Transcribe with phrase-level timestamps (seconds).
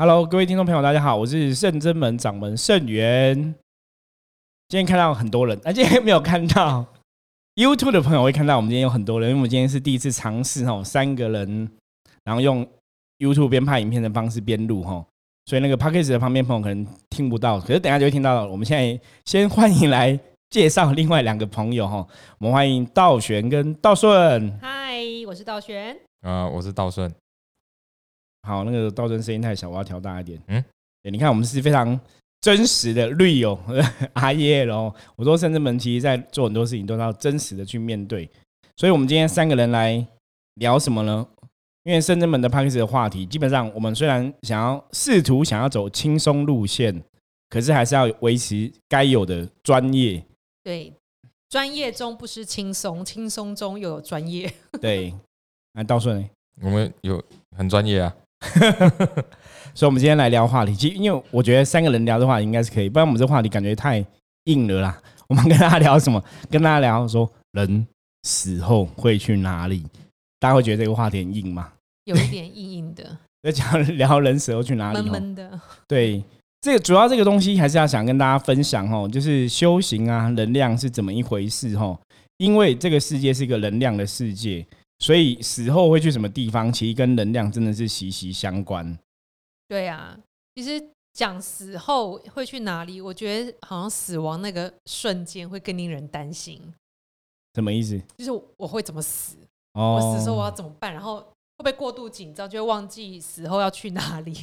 [0.00, 3.34] Hello，各位听众朋友，大家好，我是圣真门掌门圣元。
[4.68, 6.86] 今天看到很多人，啊，今天没有看到
[7.60, 11.68] YouTube 的朋友会看到我们今天有很多人，因为我们今天是第一次尝试哦，三个人，
[12.22, 12.64] 然后用
[13.18, 15.04] YouTube 边拍影片的方式边录哈，
[15.46, 18.48] 所以那个 Podcast 的旁边朋友可能听不到，可是等下就会听到了。
[18.48, 20.16] 我们现在先欢迎来
[20.50, 22.06] 介绍另外两个朋友哈，
[22.38, 24.56] 我们欢迎道玄跟道顺。
[24.62, 25.98] 嗨，我是道玄。
[26.20, 27.12] 啊，我是道顺。
[28.42, 30.40] 好，那个道尊声音太小，我要调大一点。
[30.46, 30.64] 嗯，
[31.02, 31.98] 你看我们是非常
[32.40, 33.58] 真实的 real
[34.14, 34.94] 阿耶喽。
[35.16, 38.28] 我说深圳门其实在做很多事情都要真实的去面对，
[38.76, 40.06] 所以我们今天三个人来
[40.54, 41.26] 聊什么呢？
[41.84, 47.02] 因为深圳门的 p a c k a g e 的话题，基本上我们虽然想要试图想要走轻松路线，
[47.48, 50.22] 可是还是要维持该有的专业。
[50.62, 50.92] 对，
[51.48, 54.52] 专业中不失轻松，轻松中又有专业。
[54.82, 55.14] 对，
[55.72, 56.28] 那道顺，
[56.60, 57.22] 我们有
[57.56, 58.14] 很专业啊。
[59.74, 60.74] 所以，我们今天来聊话题。
[60.74, 64.04] 其实，因为我觉得三个人聊的话应该是可以，不然我们这话题感觉太
[64.44, 65.00] 硬了啦。
[65.28, 66.22] 我们跟大家聊什么？
[66.50, 67.86] 跟大家聊说，人
[68.22, 69.84] 死后会去哪里？
[70.40, 71.72] 大家会觉得这个话题很硬吗？
[72.04, 73.18] 有一点硬硬的。
[73.42, 75.02] 要讲聊人死后去哪里？
[75.02, 75.60] 闷闷的。
[75.86, 76.22] 对，
[76.60, 81.98] 这个主要这个东西还是要想跟大家分享哦，就是修行啊，能量是怎么一回事哦？
[82.38, 84.66] 因为这个世界是一个能量的世界。
[85.00, 86.72] 所以死后会去什么地方？
[86.72, 88.98] 其实跟能量真的是息息相关。
[89.68, 90.18] 对啊，
[90.56, 90.82] 其实
[91.12, 96.60] 讲死后会去哪里，我觉得好像死亡那个瞬间会更令人担心。
[97.54, 98.00] 什么意思？
[98.16, 99.36] 就是我会怎么死？
[99.74, 100.92] 我死时候我要怎么办？
[100.92, 101.24] 然后会
[101.58, 104.34] 不会过度紧张，就会忘记死后要去哪里？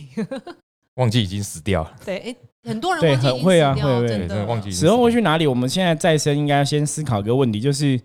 [0.96, 1.94] 忘记已经死掉了。
[2.06, 5.46] 对，哎，很多人对很会啊，会会真的忘记死后会去哪里？
[5.46, 8.00] 我们现在再生应该先思考一个问题，就是。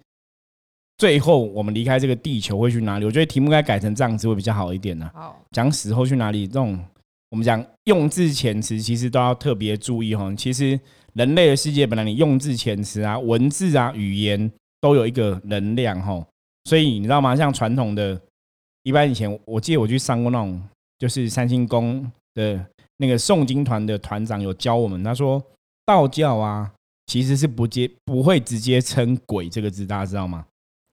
[1.01, 3.07] 最后我们离开这个地球会去哪里？
[3.07, 5.11] 我觉得题目该改成这样子会比较好一点呢。
[5.15, 6.47] 好，讲死后去哪里？
[6.47, 6.79] 这种
[7.31, 10.31] 我们讲用字遣词，其实都要特别注意哈。
[10.37, 10.79] 其实
[11.15, 16.23] 人类的世界本来你用字遣词啊、文字啊、语言都有一个能量哈。
[16.65, 17.35] 所以你知道吗？
[17.35, 18.21] 像传统的，
[18.83, 20.63] 一般以前我记得我去上过那种，
[20.99, 22.63] 就是三星宫的
[22.99, 25.43] 那个诵经团的团长有教我们，他说
[25.87, 26.71] 道教啊
[27.07, 30.45] 其实是不接不会直接称鬼这个字，大家知道吗？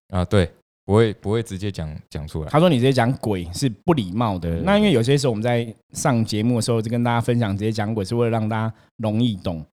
[0.10, 0.50] 啊，对，
[0.86, 2.50] 不会不会直接讲讲出来。
[2.50, 4.50] 他说你直接讲鬼是不礼貌的。
[4.62, 9.66] 那因为有些时候我们在上节目的时候就跟大家分享，直接讲鬼是为了让大家容易懂。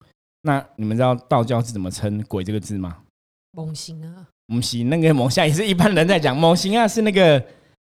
[0.42, 2.98] 那你们知道道教是怎么称鬼这个字吗？
[3.52, 7.42] 猛行啊，猛行那个猛下也是一般人在讲猛行啊，是那个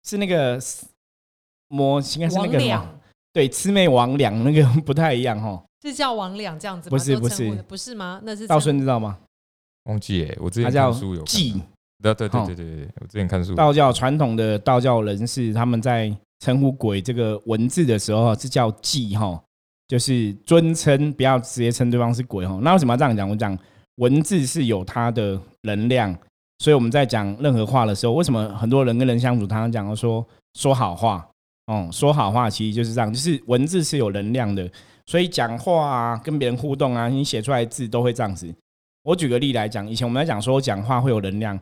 [0.02, 0.60] 是那个
[1.68, 2.98] 魔行啊，是那个
[3.32, 6.90] 对魑魅魍魉那个不太一样哦，是叫魍魉这样子？
[6.90, 8.20] 不是不是不是吗？
[8.24, 9.18] 那是道顺知道吗？
[9.84, 11.62] 忘记哎，我之前看书有记。
[12.02, 19.40] 对对对对对对，我之前看书，道教传统的道教人士他们在称呼鬼这个文字的时候是叫祭哈，
[19.86, 22.58] 就是尊称，不要直接称对方是鬼哈。
[22.62, 23.30] 那为什么要这样讲？
[23.30, 23.56] 我讲
[23.96, 26.12] 文字是有它的能量，
[26.58, 31.24] 所以我们在讲任何话的时候，为什么很多人跟人相处，常常讲说说好话，
[31.66, 34.68] 哦，说好话其实就是这样，就是文字是有能量的，
[35.06, 38.52] 所以讲话啊，跟别人互动啊，你写出来字都会这样子。
[39.04, 41.58] 我举个例来讲，以前我们在讲说讲话会有能量。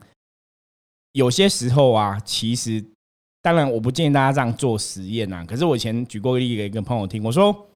[1.12, 2.84] 有些时候啊，其实
[3.42, 5.44] 当然我不建议大家这样做实验啊。
[5.44, 7.66] 可是我以前举过例给一个朋友听，我说，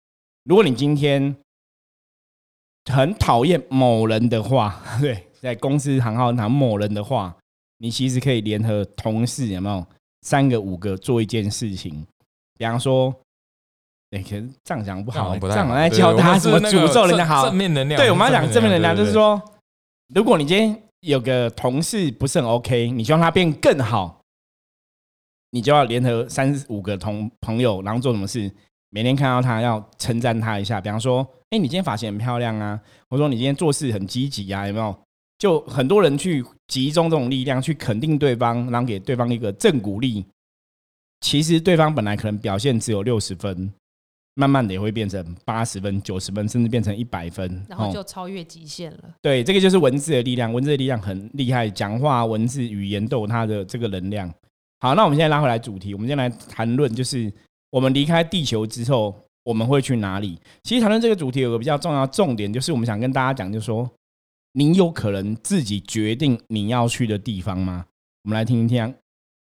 [0.45, 1.35] 如果你今天
[2.93, 7.35] 很讨厌某人的话， 对，在公司行号谈某人的话，
[7.79, 9.85] 你其实可以联合同事，有没有
[10.23, 12.07] 三个五个做一件事情？
[12.57, 13.13] 比方说，
[14.13, 18.01] 哎，可是这样讲不好，这样来教大家怎么诅咒人家好正面能量。
[18.01, 19.43] 对，我们要讲正面能量，就是说，
[20.15, 20.81] 如果你今天。
[21.05, 24.23] 有个同事不是很 OK，你希望他变更好，
[25.51, 28.51] 你就要联合三五个同朋友，然后做什么事？
[28.89, 34.99] 每天看到他要称赞他一下，比方说，哎，你今天发型很漂亮啊，或说你今天做事很积极啊，有没有？
[35.39, 40.25] 就很多人去集中这种力量去肯定对方，然后给对方一个正鼓励。
[41.21, 43.71] 其实对方本来可能表现只有六十分。
[44.37, 49.15] 慢慢的也会变成八十分、九十分，甚至变成一百分，然后就超越极限了。
[49.23, 54.29] 对，这个就是文字的力量，文字的力量很厉害，讲话、文字、语言都有它的这个能量。
[54.81, 57.33] 好，那我们现在拉回来主题，我们先来谈论，就是
[57.71, 59.15] 我们离开地球之后，
[59.45, 60.39] 我们会去哪里？
[60.65, 63.89] 其实谈论这个主题有个比较重要重点，就是我们想跟大家讲，就是说，
[64.55, 67.87] 你有可能自己决定你要去的地方吗？
[68.25, 68.95] 我们来听一听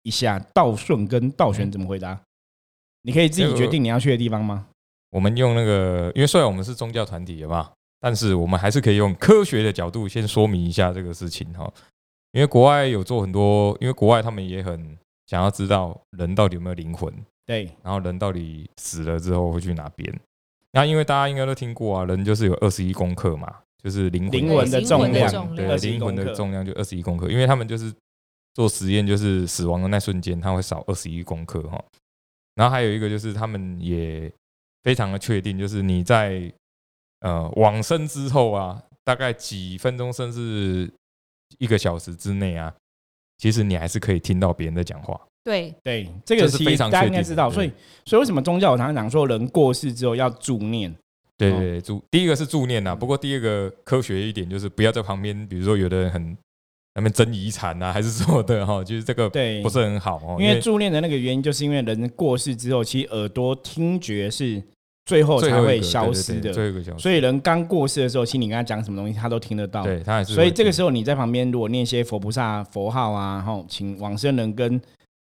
[0.02, 2.19] 一下道顺跟道玄怎么回答。
[3.02, 4.67] 你可以自己决定你要去的地方吗？
[5.10, 7.70] 我们用那个，因为虽然我们是宗教团体，好不
[8.00, 11.72] 但是我们还是可以用科学的角度先说明一下这个事情哈。
[12.32, 14.96] 因为国外有做很多，因为国外他们也很
[15.26, 17.12] 想要知道人到底有没有灵魂，
[17.46, 20.20] 对然后人到底死了之后会去哪边？
[20.72, 23.52] 那因为大家应该都听过啊，人就是有二十一公克嘛，
[23.82, 27.93] 就是灵魂灵魂的重量对量21灵魂的重量就二十一公克，因为他们就是
[28.54, 31.82] 做实验，就是死亡的那瞬间，它会少二十一公克哈。
[32.54, 34.31] 然后还有一个就是他们也
[34.82, 36.52] 非常的确定，就是你在
[37.20, 40.90] 呃往生之后啊，大概几分钟甚至
[41.58, 42.75] 一个小时之内啊，
[43.38, 45.20] 其实你还是可以听到别人在讲话。
[45.44, 47.72] 对，对，这个是非常大家应该知道，所以
[48.04, 50.90] 所以为什么宗教我常常讲说人过世之后要助念？
[50.90, 50.96] 哦
[51.38, 56.36] 对对对，助第一个是助念呐，不过第二个科学一点就是不要在旁边，比如说有的人很
[57.00, 64.61] 那边争遗产啊，还是什么的哈， 就是这个对不是很好哦，因为助念的那个原因，就是因为人过世之后，其实耳朵听觉是
[65.06, 69.85] 最后才会消失的最后一个消失，所以人刚过世的时候，其实你跟他讲什么东西，他都听得到。
[69.85, 74.81] 对他还是，所以这个时候你在旁边，如果念一些佛菩萨佛号啊，吼，请往生人跟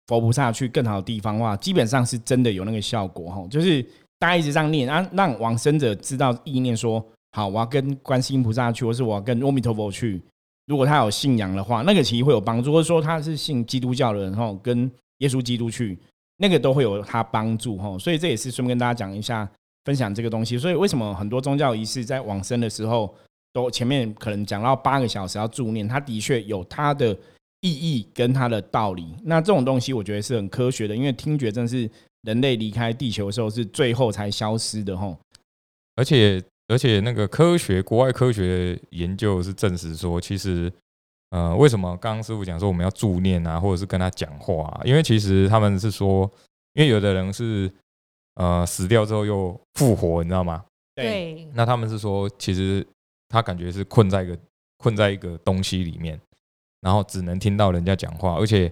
[0.07, 3.83] 佛菩萨去更好的地方的话，基本上是真的有那个效果吼，就是
[4.19, 10.21] 大家一直这样念啊，让往生者知道意念说，好，我要跟观世音菩萨去，或是我要跟阿弥陀佛去。
[10.67, 14.89] 如果他有信仰的话，那个其实会有帮助，或者说他是信基督教的人吼，跟
[15.19, 15.97] 耶稣基督去，
[16.37, 17.99] 那个都会有他帮助吼。
[17.99, 19.47] 所以这也是顺便跟大家讲一下，
[19.83, 20.57] 分享这个东西。
[20.57, 23.13] 所以为什么很多宗教仪式在往生的时候，
[23.53, 27.15] 都前面可能讲到八个小时要助念，它的确有它的
[27.61, 29.15] 意义跟它的道理。
[29.23, 31.89] 那这种东西我觉得是很科学的，因为听觉真是
[32.23, 35.17] 人类离开地球的时候是最后才消失的吼。
[35.95, 40.71] 而且而且那个科学国外科学研究是证实说，其实
[41.29, 44.81] 呃，为什么刚刚师傅讲说我们要助念啊，或者是跟他讲话、啊？
[44.83, 46.29] 因为其实他们是说，
[46.73, 47.71] 因为有的人是
[48.35, 50.63] 呃死掉之后又复活，你知道吗？
[50.95, 52.85] 对，那他们是说，其实
[53.27, 54.37] 他感觉是困在一个
[54.77, 56.19] 困在一个东西里面，
[56.81, 58.71] 然后只能听到人家讲话，而且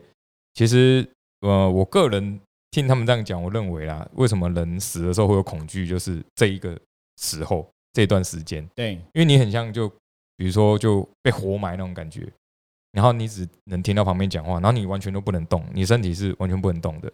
[0.54, 1.06] 其实
[1.42, 2.40] 呃，我个人
[2.72, 6.80] 听他们这样讲，我认为啦，为什么人死的时候会有恐惧，就是这一个
[7.18, 9.88] 时候这段时间，对因为你很像就
[10.36, 12.28] 比如说就被活埋那种感觉，
[12.92, 17.12] 然后你只能听到旁边讲话，然后你完全都不能动，你身体是完全不能动的。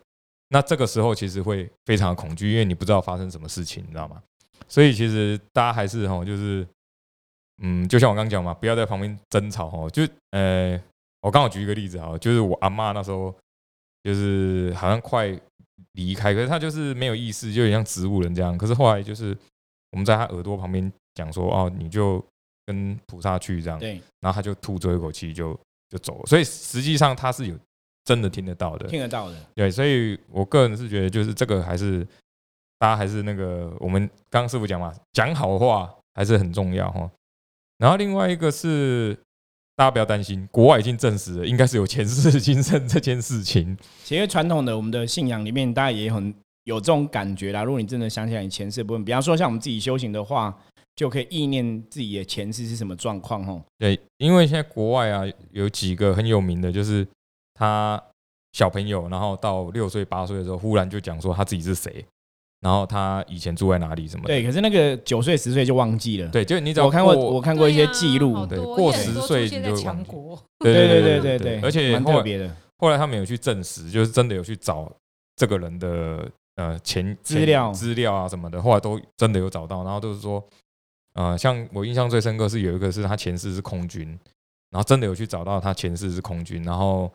[0.50, 4.22] 那这个时候其实会非常的恐惧，因为你不知道发生什么事情，你知道吗？
[4.68, 6.66] 所以其实大家还是哈，就是
[7.62, 9.90] 嗯，就像我刚刚讲嘛，不要在旁边争吵哈。
[9.90, 10.82] 就呃，
[11.22, 13.36] 我刚好举一个例子哈，就是我阿妈那时候
[14.04, 15.28] 就是好像快
[15.94, 18.58] 离开，可是她就是没有意识，就有点像植物人这样。
[18.58, 19.38] 可是后来就是
[19.92, 22.24] 我们在他耳朵旁边讲说，哦，你就
[22.66, 25.60] 跟菩萨去这样，对，然后他就吐最后一口气就
[25.90, 26.26] 就走了。
[26.26, 27.56] 所以实际上他是有
[28.06, 29.36] 真的听得到的，听得到的。
[29.56, 32.06] 对，所以我个人是觉得，就是这个还是
[32.78, 37.10] 大家还是那个我们刚刚师傅讲嘛，讲好话还是很重要哈。
[37.78, 39.18] 然后另外一个是
[39.76, 43.78] 大家不要担心，国外已经证实了，应该是有前世今生这件事情。
[44.04, 46.34] 其实传统的我们的信仰里面，大家也很
[46.70, 47.64] 有这种感觉啦。
[47.64, 50.56] 如果你真的想起来你前世的部分，比方说像我们自己修行的话，
[50.96, 53.62] 就可以意念自己的前世是什么状况哦。
[53.80, 57.06] 对，因为现在国外啊有几个很有名的，就是
[57.56, 58.02] 他
[58.54, 62.06] 小朋友，然后到六岁八岁的时候，忽然就讲说他自己是谁，
[62.62, 64.28] 然后他以前住在哪里什么的。
[64.28, 66.28] 对，可是那个九岁十岁就忘记了。
[66.30, 69.60] 对，就你只要我看过，我看过一些记录对啊好，对过10也很多岁就
[70.60, 74.92] 对对对对对对对，而且后来蛮特别的后来他们有去证实，就是真的有去找
[75.36, 80.44] 这个人的呃前资料资料啊什么的，后来都真的有找到，然后都是说，
[81.14, 84.08] 呃，像我印象最深刻是有一个是他前世是空军，
[84.70, 87.10] 然后真的有去找到他前世是空军，然后。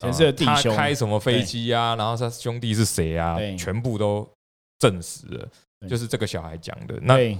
[0.00, 1.96] 前世的弟呃兄他开什么飞机啊？
[1.96, 3.36] 然后他兄弟是谁啊？
[3.58, 4.24] 全部都
[4.78, 5.48] 证实了，
[5.88, 6.96] 就是这个小孩讲的。
[7.02, 7.36] 那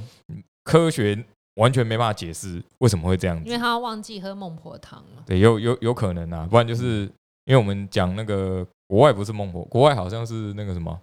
[0.65, 3.57] 科学完全没办法解释为什么会这样子因为。
[3.57, 5.23] 他忘记喝孟婆汤了。
[5.25, 7.03] 对，有有有可能啊，不然就是
[7.45, 11.01] 因为我们讲那个国外不是孟婆，国外好像是那个什么，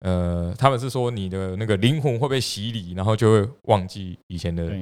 [0.00, 4.72] 呃，他们是说你的那个灵魂会被洗礼，然后就会忘记以前的。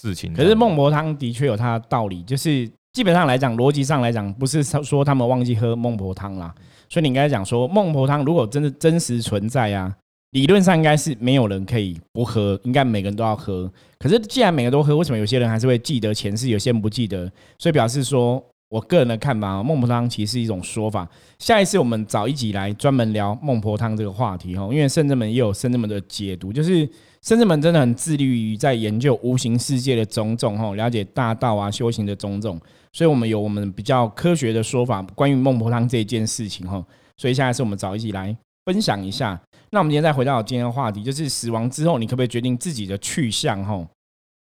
[0.00, 0.32] 事情。
[0.32, 6.54] 可是孟婆汤的确有它的道理，就是基本上来讲，逻辑上来讲，不是说他们忘记喝孟婆汤啦。
[6.88, 9.92] 所以你应该讲说，孟婆汤如果真的真实存在啊，
[10.30, 13.68] 理论上应该是没有人可以不喝，应该每个人都要喝。
[13.98, 17.28] 可是既然每个都喝，为什么有些人还是会记得前世，有些人不记得？
[17.58, 21.08] 所以表示说我个人的看法，孟婆汤其实是一种说法。
[21.38, 26.88] 下一次我们找一集来专门聊孟婆汤这个话题哦，因为圣人们也有圣人们的解读，就是
[27.22, 32.60] 圣人们真的很致力于在研究无形世界的种种哈，了解大道啊修行的种种，
[32.92, 36.84] 所以我们有我们比较科学的说法关于孟婆汤这件事情哈。
[37.16, 39.40] 所以下一次我们找一起来分享一下。
[39.70, 43.64] 那我们今天再回到今天的话题，就是死亡之后，你可不可以决定自己的去向？
[43.64, 43.82] 哈，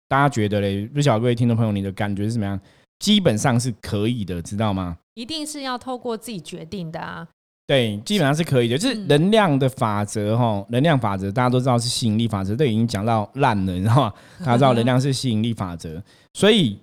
[0.08, 0.86] 大家觉得嘞？
[0.88, 2.60] 不晓得各位听众朋友，你的感觉是怎么样？
[3.04, 4.98] 基本上是可以的，知道吗？
[5.16, 7.28] 一定是要透过自己决定的啊。
[7.68, 8.78] 对，基本上是可以的。
[8.78, 14.14] 就是嗯能量的法则哈，能量法则大家都知道是吸引力法则，都已经讲到烂了，你知道吗？
[14.40, 16.02] 大家知道能量是吸引力法则，
[16.34, 16.80] 所以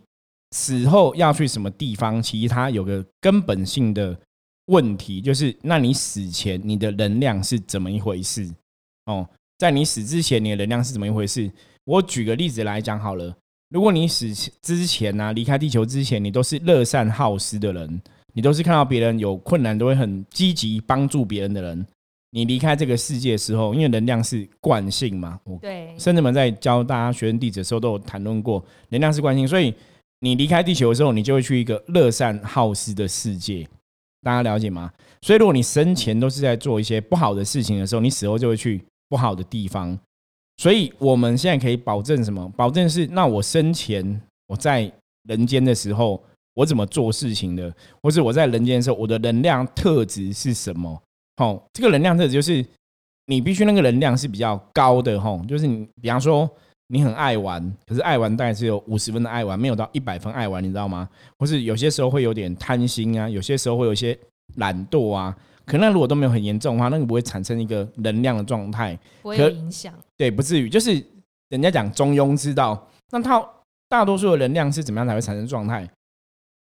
[0.51, 4.15] 死后要去什么地方，其实它有个根本性的
[4.67, 8.47] 问题，就是那你死前你的能量是怎么一回事？
[9.07, 11.51] 哦，在你死之前，你的能量是怎么一回事？
[11.87, 13.35] 我举个例子来讲好了，
[13.71, 21.87] 如果你死之前呢、离开地球之前，你都是乐善好施的人，你都是看到别人有困难都会很积极帮助别人的人。
[22.33, 29.73] 你离开这个世界的时候，因为能量是惯性嘛，我对，甚至们在教大家学生弟子的时候都有谈论过，能量是惯性，所以
[30.21, 33.67] 你离开地球的时候，你就会去一个乐善好施的世界，
[34.23, 34.93] 大家了解吗？
[35.23, 39.97] 所以如果你生前都是在做一些不好的事情的时候，你死后就会去不好的地方。
[40.61, 42.47] 所以我们现在可以保证什么？
[42.55, 44.93] 保证是那我生前我在
[45.27, 51.03] 人间的时候，我怎么做事情的，或是我在人间的时候，我的能量特质是什么？
[51.39, 52.63] 哦，这个能量特质就是
[53.25, 56.47] 你必须那个能量是比较高的吼，就是你比方说
[56.89, 61.09] 你很爱玩，可是爱玩大概只有五十分的爱玩，没有到一百分爱玩，你知道吗？
[61.39, 64.19] 或是有些时候会有点贪心啊，有些时候会有一些
[64.57, 65.35] 懒惰啊，
[65.71, 69.95] 可能如果都没有很严重的话，那个不会产生一个能量的状态，不会影响。
[70.17, 71.03] 对，不至于，就是
[71.49, 73.45] 人家讲中庸之道，那它
[73.89, 75.89] 大多数的能量是怎么样才会产生状态？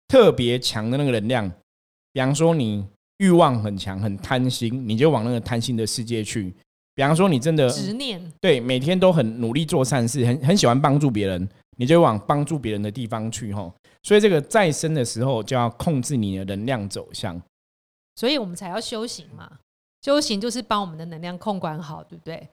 [0.08, 1.52] 特别强的那个能量，
[2.14, 2.86] 比方说你
[3.18, 6.54] 欲望很强、很贪心，你就往那个贪心的世界去。
[6.96, 11.48] 比方说你真的执念，对每天都很努力做善事，很很喜欢帮助别人，
[11.78, 13.74] 你就往帮助别人的地方去吼。
[14.04, 17.40] 所以这个再生的时候，就要控制你的能量走向。
[18.20, 19.50] 所以我们才要修行嘛。
[20.02, 22.50] 修行就是帮我们的能量控管好，对不对？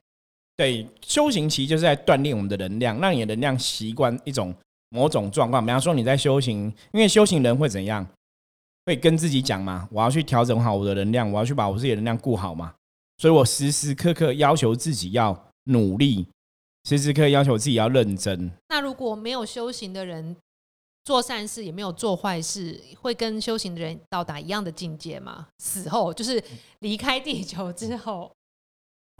[0.55, 4.55] 对，修行其实就是在锻炼我们的能量，让你的能量习惯一种
[4.87, 5.65] 某种状况。
[5.65, 8.07] 比方说你在修行，因为修行人会怎样？
[8.85, 12.73] 会跟自己讲嘛，我要去调整好我的能量，我要去把我自己的能量顾好嘛。
[13.17, 16.25] 所以我时时刻刻要求自己要努力，
[16.85, 18.49] 时时刻刻要求自己要认真。
[18.69, 20.37] 那如果没有修行的人
[21.07, 25.47] 做善事，也没有做坏事，会跟修行的人到达一样的境界吗？
[25.59, 26.43] 死后就是
[26.79, 28.29] 离开地球之后，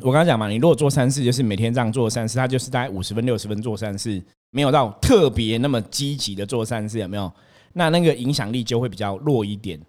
[0.03, 7.31] 我刚刚讲嘛，你如果做善事，就是每天这样做善事，他就是大概五十分、六十分做善事，没有到特别那么积极的做善事，有没有？
[7.71, 9.79] 那那个影响力就会比较弱一点。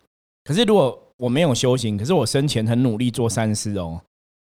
[0.44, 4.00] 可是如果我没有修行，可是我生前很努力做善事哦，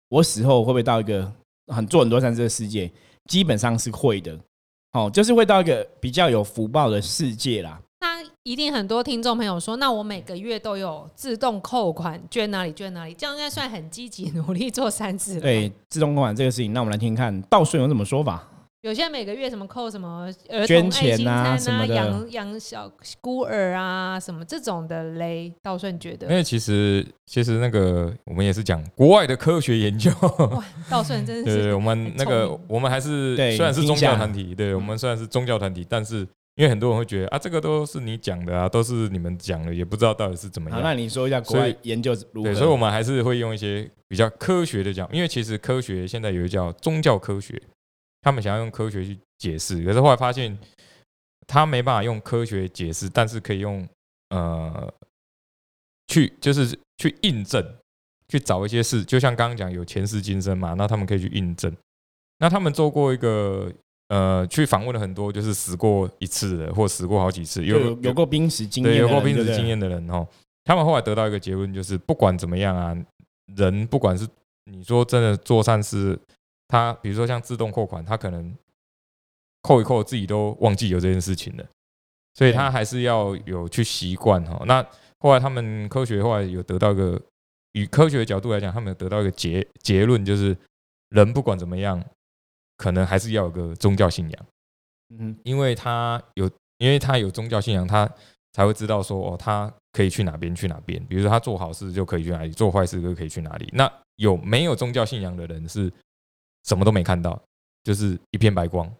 [0.10, 1.32] 我死后会不会到一个
[1.68, 2.92] 很做很多善事的世界？
[3.30, 4.38] 基本上是会的，
[4.94, 7.80] 哦，就是会到一个比较有福报的世界啦。
[8.02, 15.42] 那一定很多听众朋友说，那我每个月都有自动扣款，捐哪里捐哪里，这样应该算很积极努力做善事了。
[15.42, 18.48] 对，自动扣款这个事情，那我们来听听看道顺有什么说法。
[18.82, 26.28] 有些人每个月什么扣什么儿童捐钱啊爱心餐啊，什么养养小孤儿啊，什么这种的嘞，道顺觉得。
[26.28, 30.10] 因得为其实其实那个我们也是讲国外的科学研究，
[30.56, 36.20] 哇，道顺真的 对我们那个我们还是对虽然是宗教团体，对我们虽然是宗教团体，但是
[36.56, 40.86] 因为很多人会觉得啊，这个都是你讲的啊，都是你们讲的，也不知道到底是怎么好，样。
[40.86, 42.50] 那你说一下国外研究如何？
[42.50, 47.62] 对，所以我们还是会用一些比较科学的讲，因为其实科学现在有一个叫宗教科学，
[48.22, 50.58] 他们想要用科学去解释，可是后来发现
[51.48, 53.88] 他没办法用科学解释，但是可以用
[54.30, 54.94] 呃
[56.08, 57.64] 去就是去印证，
[58.28, 61.76] 去找一些事，就像刚刚讲有前世今生嘛，那他们可以去印证。
[62.40, 63.72] 那他们做过一个
[64.08, 70.28] 呃，去访问了很多就是死过一次的，或死过好几次，有有有过濒死经验有过濒死经验的人哦，
[70.64, 72.98] 他们后来得到一个结论，就是不管怎么样啊，
[73.56, 74.28] 人不管是
[74.66, 76.18] 你说真的做善事，
[76.70, 78.56] 他比如说像自动扣款，他可能
[79.64, 81.66] 扣一扣自己都忘记有这件事情了，
[82.36, 84.64] 所以他还是要有去习惯哈。
[84.66, 84.82] 那
[85.20, 87.22] 后来他们科学后来有得到一个，
[87.74, 90.56] 以科学的角度来讲，他们有得到一个结结论，就是
[91.10, 92.02] 人不管怎么样，
[92.78, 94.46] 可能还是要有个宗教信仰。
[95.18, 98.10] 嗯，因为他有，因为他有宗教信仰，他
[98.54, 101.04] 才会知道说哦，他可以去哪边去哪边。
[101.08, 103.68] 比如说他做好事就可以去哪里，做坏事就可以去哪里。
[103.74, 105.92] 那有没有宗教信仰的人是
[106.66, 107.40] 什么都没看到，
[107.84, 108.92] 就是一片白光。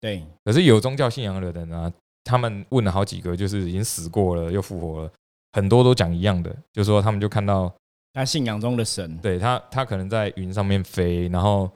[0.00, 1.92] 对，可是有宗教信仰的人啊，
[2.24, 5.12] 他们问了好几个，就是已经死过了又复活了，
[5.52, 7.70] 很多都讲一样的，就是说他们就看到，
[8.12, 11.70] 他信仰中的神，对他他可能在云上面飞，然后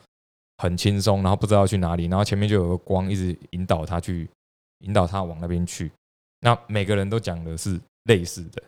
[0.59, 4.29] 很轻松，然后不知道去哪里，然后前面就有个光一直引导他去，
[4.79, 5.91] 引导他往那边去。
[6.41, 8.63] 那每个人都讲的是类似的，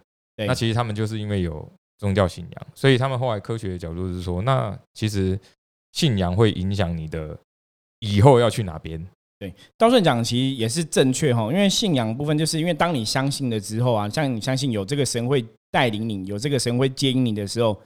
[0.46, 1.66] 那其实他们就是因为有
[1.98, 5.38] 宗教信仰，所以他们后来科学的角度是说，那其实
[5.96, 7.34] 信仰会影响你的
[8.00, 9.04] 以后要去哪边。
[9.38, 17.78] 对道顺讲其实也是正确哈，因为信仰部分，就是因为当你相信了之后啊，像你相信有这个神会带领你，有这个神会接引你的时候，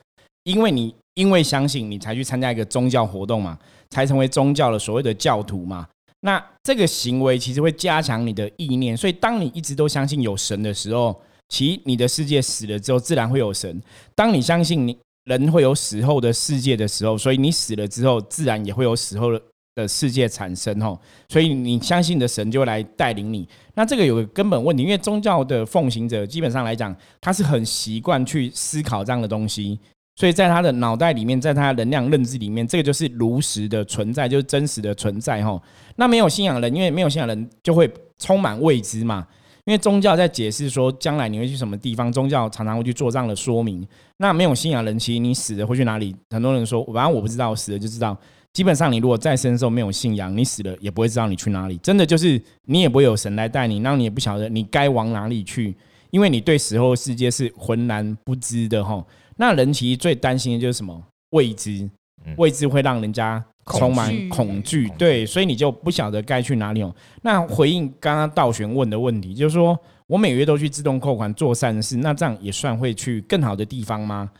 [0.43, 3.59] 因为你因为相信你才去参加一个宗教活动嘛，
[3.91, 5.89] 才成为宗教的所谓的教徒嘛。
[6.21, 13.83] 那这个行为其实会加强你的意念，所以当你一直都相信有神的时候，其你的世界死了之后自然会有神。
[14.15, 14.97] 当你相信你
[15.31, 19.41] 人会有死后的世界的时候，所以你死了之后自然也会有死后的
[19.77, 21.01] 的世界产生吼。
[21.29, 23.49] 所以你相信的神就会来带领你。
[23.75, 29.79] 那这个有个根本问题，因为宗教的奉行者基本上来讲，他是很习惯去思考这样的东西。
[30.17, 35.63] 所以在他的脑袋里面，在他的能量认知里面，这个就是如实的存在，就是真实的存在吼。
[35.97, 39.27] 那没有信仰人，因为没有信仰人就会充满未知嘛。
[39.71, 43.87] 因为宗教在解释说将来你会去什么地方，宗教常常会去做这样的说明。
[44.17, 46.13] 那没有信仰人，其实你死了会去哪里？
[46.31, 48.19] 很多人说，反正我不知道，死了就知道。
[48.53, 51.79] 基本上你如果再生的时候没有信仰，你死了也不会知道你去哪里。
[51.79, 55.73] 真的就是你也不会有神来带你，那你也不晓得你该往哪里去，
[56.11, 59.07] 因为你对死后世界是浑然不知的哈。
[59.37, 61.01] 那人其实最担心的就是什么
[61.31, 61.89] 未知，
[62.39, 66.95] 未知会让人家充满恐惧，对，所以你就不晓得该去哪里哦。
[67.23, 74.31] 那回应刚刚道玄问的问题，就是说我每月都去自动扣款做善事，那这样也算会去更好的地方吗？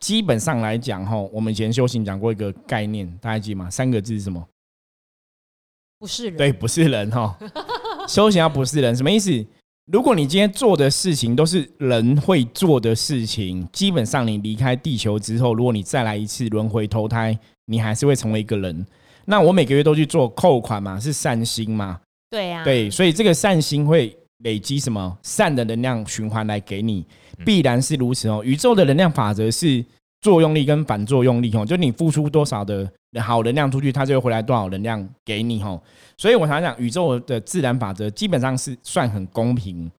[0.00, 3.70] 基本上来讲，哈，我们以前修行讲过一个概念，大家记吗？
[3.70, 4.44] 三个字是什么？
[5.98, 7.38] 不是人，对，不是人哈。
[8.08, 9.30] 修行要不是人，什么意思？
[9.90, 18.86] 如果你今天做的事情都是人会做的事情，基本上你离开地球之后，如果你再来一次轮回投胎，你还是会成为一个人。
[19.26, 22.00] 那我每个月都去做扣款嘛，是善心嘛？
[22.30, 27.06] 对呀，对，所以这个善心会累积什么善的能量循环来给你，
[27.44, 28.42] 必然是如此哦。
[28.44, 29.84] 宇宙的能量法则是
[30.20, 32.90] 作用力跟反作用力哦，就你付出多少的
[33.22, 35.80] 好能量出去，它就会回来多少能量给你哦。
[36.18, 39.90] 所以我常讲，宇宙的自然法则基本上是算很公平。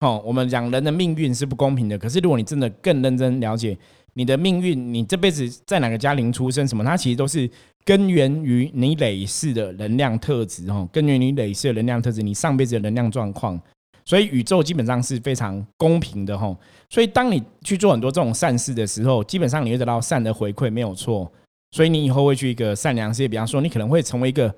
[0.00, 3.76] 哦，我们讲人的命运是不公平的，可是如果你真的更认真了解
[4.14, 7.48] 你的命运，你这辈子在哪个家庭出生，什么，它其实都是
[7.84, 10.68] 根源于你累世的能量特质。
[10.70, 13.60] 哦，根源于你累世的能量特质，你上辈子的能量状况。
[14.04, 16.36] 所以宇宙基本上是非常公平的。
[16.36, 16.56] 吼，
[16.88, 21.30] 所以当你去做很多这种善事的时候，基本上你会得到善的回馈，没有错。
[21.72, 24.54] 所以你以后会去一个善良世界，比方说，你可能会成为一个。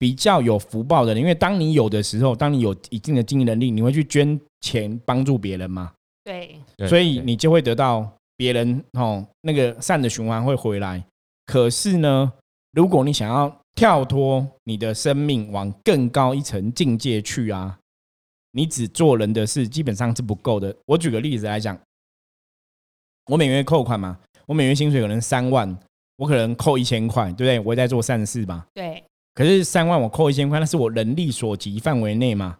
[0.00, 5.90] 比较有福报的人，因为当你有的时候，当你有一定的经济能力，你会去捐钱帮助别人吗？
[6.22, 6.54] 对，
[6.88, 11.04] 所以你就会得到别人哦那个善的循环会回来。
[11.44, 12.32] 可是呢，
[12.72, 17.78] 如果你想要跳脱你的生命往更高一层境界去啊，
[18.52, 20.74] 你只做人的事基本上是不够的。
[20.86, 21.78] 我举个例子来讲，
[23.26, 25.78] 我每月扣款嘛，我每月薪水可能三万，
[26.16, 27.60] 我可能扣一千块，对不对？
[27.60, 28.66] 我在做善事吧？
[28.72, 29.02] 对。
[29.34, 32.58] 可是三万我扣一千块，那是我能力所及范围内嘛，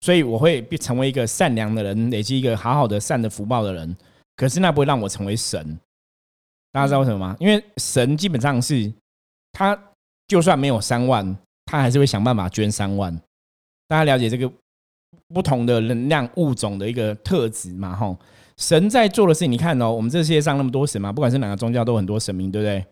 [0.00, 3.96] 所以我会成为一个善良的人，累积一个好好的善的福报的人。
[4.36, 5.78] 可是那不会让我成为神，
[6.72, 7.36] 大家知道为什么吗？
[7.40, 8.92] 因为神基本上是
[9.52, 9.78] 他
[10.28, 13.18] 就算没有三万，他还是会想办法捐三万。
[13.88, 14.50] 大家了解这个
[15.28, 17.96] 不同的能量物种的一个特质嘛？
[17.96, 18.16] 吼，
[18.58, 22.84] 神在做的事情，你看哦，我们这世界上那么多神嘛，不管是哪个宗教，都很多神明，对不对？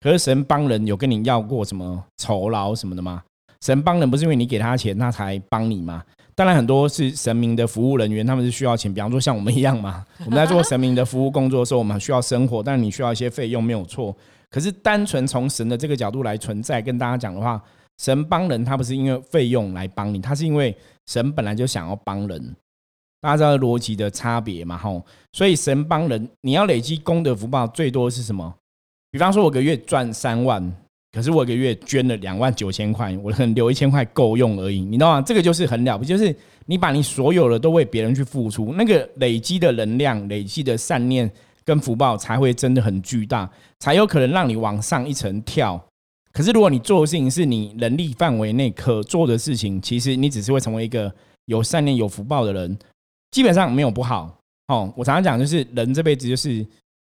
[0.00, 3.24] 可是神帮人有跟你要过什么酬劳什么的吗？
[3.62, 6.04] 神帮人不是因为你给他钱他才帮你吗？
[6.38, 8.94] 当然很多是神明的服务人员，他们是需要钱。
[8.94, 14.16] 比方说像我们一样嘛， 我们在做神明的服务工作的时候，我们需要生活，但你需要一些费用没有错。
[14.48, 17.60] 可是单纯从神的这个角度来存在，跟大家讲的话，
[17.98, 20.72] 神帮人他不是因为费用来帮你，他是因为
[21.06, 22.54] 神本来就想要帮人。
[23.20, 24.78] 大家知道逻辑的差别嘛？
[24.78, 28.54] 吼，所以神帮人，你要累积功德福报，最多是什么？
[29.10, 30.72] 比方说，我个月赚三万，
[31.10, 35.22] 可是我一个月捐了两万九千块，我可能留一千块够用而已，你知道吗？
[35.22, 36.34] 这个就是很了不起，就是
[36.66, 41.28] 你把你所有的都为别人去付出，那个累积的能量、累积的善念
[41.64, 45.82] 跟福报才会真的很巨大，才有可能让你往上一层跳。
[46.30, 51.10] 可是如果你做的事情是你能力范围内可做的事情，其实你只是会成为一个
[51.46, 52.78] 有善念、有福报的人，
[53.30, 54.38] 基本上没有不好。
[54.68, 56.64] 哦，我常常讲，就是人这辈子就是。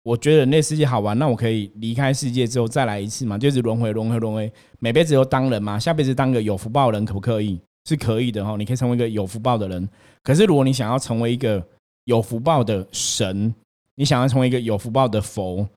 [0.06, 3.40] 我觉得人类世界好玩，那我可以离开世界之后再来一次嘛？
[3.40, 5.80] 就是轮回、轮回、轮回，每辈子都当人嘛？
[5.80, 7.60] 下辈子当个有福报的人可不可以？
[7.86, 9.90] 是可以的哈，你可以成为一个有福报的人。
[10.22, 11.64] 可是如果你想要成为一个
[12.04, 13.52] 有福报的神，
[13.96, 15.68] 你想要成为一个有福报的佛，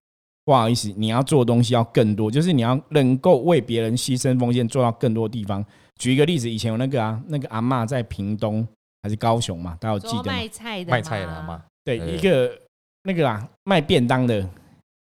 [0.45, 5.65] 不好意思，你要做的东西要更多，就是你要能够为别人牺牲奉献，做到更多地方。
[5.99, 8.67] 举一个例子，以前有那个啊，那个阿妈在屏东
[9.03, 9.75] 还是高雄嘛？
[9.81, 12.53] 大家有记得卖菜的卖菜的阿妈，对一个。
[13.09, 14.47] 那个啊，卖便当的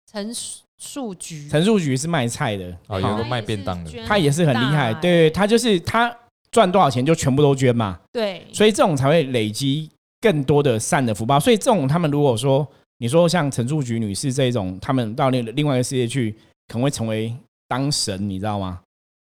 [0.09, 0.33] 陈
[0.77, 4.93] 树菊，陈树菊是卖菜的啊，有个卖便当的，他也是很厉害。
[4.93, 6.15] 对他就是他
[6.49, 7.99] 赚多少钱就全部都捐嘛。
[8.13, 11.37] 对，所以这种才会累积更多的善的福报。
[11.37, 12.65] 所以这种他们如果说
[12.99, 16.31] 你说像陈树菊女士这一种，他们到另另外一个世界去，
[16.69, 17.35] 可能会成为
[17.67, 18.79] 当神，你知道吗？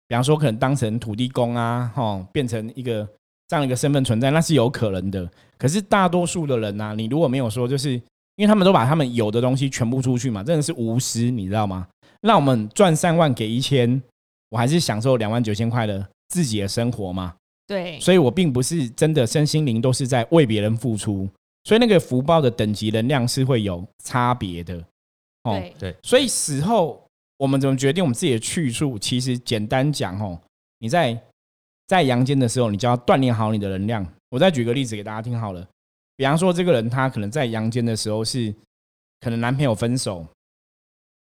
[0.06, 3.08] 比方说，可能当成土地公啊，哈，变成一个
[3.48, 5.26] 这样一个身份存在，那是有可能的。
[5.56, 8.00] 可是大多数的人呢，你如果没有说，就是
[8.40, 11.86] 因为他们都把他们有的东西全部出去嘛，真的是无私，你知道吗？
[12.22, 14.00] 让我们赚三万给一千，
[14.48, 17.34] 我还是享受两万九千块的自己的生活嘛。
[17.66, 21.28] 对，所以我并不是真的身心灵都是在为别人付出，
[21.64, 24.82] 所以那个福报的等级能量是会有差别的。
[25.44, 26.98] 哦，对，所以死后。
[27.40, 28.98] 我们怎么决定我们自己的去处？
[28.98, 30.38] 其实简单讲哦，
[30.80, 31.18] 你在
[31.86, 34.06] 在阳间的时候，你就要锻炼好你的能量。
[34.28, 35.66] 我再举个例子给大家听好了。
[36.20, 38.54] 比方说，这个人他可能在阳间的时候是
[39.20, 40.26] 可能男朋友分手，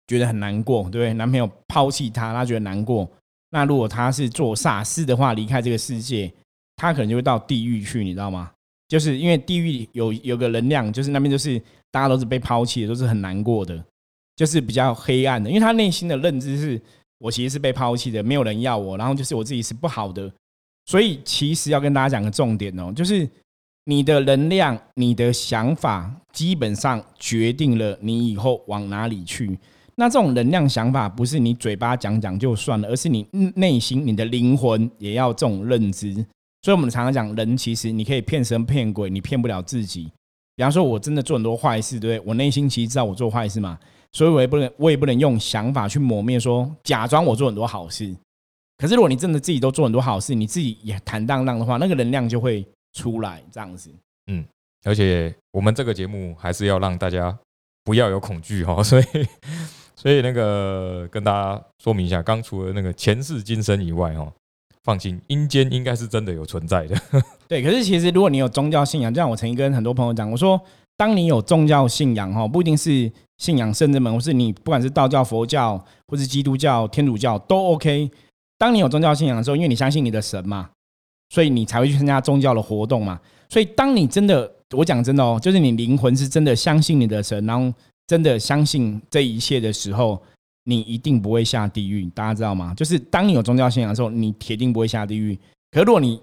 [0.07, 1.13] 觉得很难过，对不对？
[1.15, 3.05] 男朋友抛弃他，他觉得难过。
[3.49, 6.33] 那如果他是做傻事的话，离开这个世界，
[6.77, 8.49] 他可能就会到地狱去，你知道吗？
[8.87, 13.83] 就是因为地狱有有个能量，就是那边就是大家都是被抛弃的，都是很难过的。
[14.37, 16.81] 就是比较黑暗的，因为他内心的认知是
[17.17, 20.31] 我其实是被抛弃的，没有人要我，然后就是我自己是不好的，
[20.85, 23.29] 所以其实要跟大家讲个重点哦，就是
[23.85, 29.57] 你的能量、你的想法，基本上决定了你以后往哪里去。
[29.95, 36.13] 那这种能量想法不是你嘴巴讲讲就算了，而是你内心、你的灵魂也要这种认知。
[36.63, 40.11] 所以我们常常讲，人其实你可以骗神骗鬼，你骗不了自己。
[40.55, 42.27] 比方说，我真的做很多坏事，对不对？
[42.27, 43.77] 我内心其实知道我做坏事嘛。
[44.11, 48.15] 所以我也不能，我也不能用想法去磨灭，说假装我做很多好事。
[48.77, 53.91] 可是如果你真的自己都做很多好事，你自己也坦荡荡的话，那个能量就会出来，这样子。
[54.31, 54.43] 嗯，
[54.85, 57.37] 而且我们这个节目还是要让大家
[57.83, 59.03] 不要有恐惧哈， 所以
[59.95, 64.31] 所以那个跟大家说明一下，刚除了那个前世今生以外哈，
[64.83, 66.95] 放心，阴间应该是真的有存在的。
[67.47, 70.59] 对，可是其实如果你有宗教信仰，就像我曾经跟很多朋友讲，我说，
[70.97, 73.11] 当你有宗教信仰哈，不一定是。
[73.37, 75.77] 信仰圣人们，或是你不管是道教、佛教，
[76.07, 78.09] 或是基督教、天主教都 OK。
[78.57, 80.69] 当你有宗教信仰的时候，因为你相信你的神嘛，
[81.35, 83.19] 所以你才会去参加宗教的活动嘛。
[83.49, 90.17] 所以当你真的，我讲真的哦，就是你灵魂是真的相信你的神，然后真的相信这一切的时候，
[90.63, 92.05] 你一定不会下地狱。
[92.15, 92.73] 大家知道吗？
[92.73, 95.37] 就是当你有宗教信仰的时候，你铁定不会下地狱。
[95.71, 96.17] 可如果你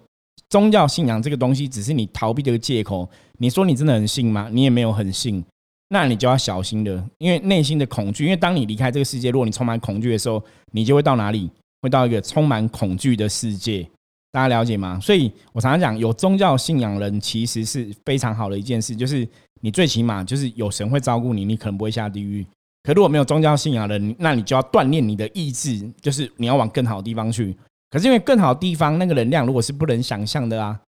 [0.48, 3.06] 宗教信仰这个东西只是你逃避的一个借口，
[3.38, 4.48] 你说你真的很信吗？
[4.50, 5.44] 你也没有很信。
[5.90, 8.24] 那你就要小心的，因为内心的恐惧。
[8.24, 11.50] 因为当你离开这个世界，如果你充满恐惧的时候，你就会到哪里？
[11.82, 13.86] 会到一个充满恐惧的世界。
[14.32, 14.98] 大家了解吗？
[14.98, 19.28] 所以我常常讲，有宗教信仰人其实是非常好的一件事，就是
[19.60, 22.44] 你最起码就是有神会照顾你，你可能不会下地狱。
[22.82, 27.54] 可如果没有宗教信仰人，那你就要锻炼你的意志，就是你要往更好的地方去。
[27.90, 30.80] 可是因为更好的地方那个能量如果是不能想象的啊，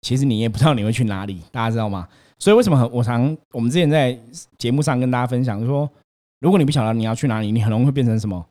[0.00, 1.42] 其实你也不知道你会去哪里。
[1.52, 2.08] 大家知道吗？
[2.38, 4.18] 所以为什么我常我们之前在
[4.56, 5.88] 节目上跟大家分享说，
[6.40, 8.46] 如果你不晓得你要去哪里，你很容易会变成什么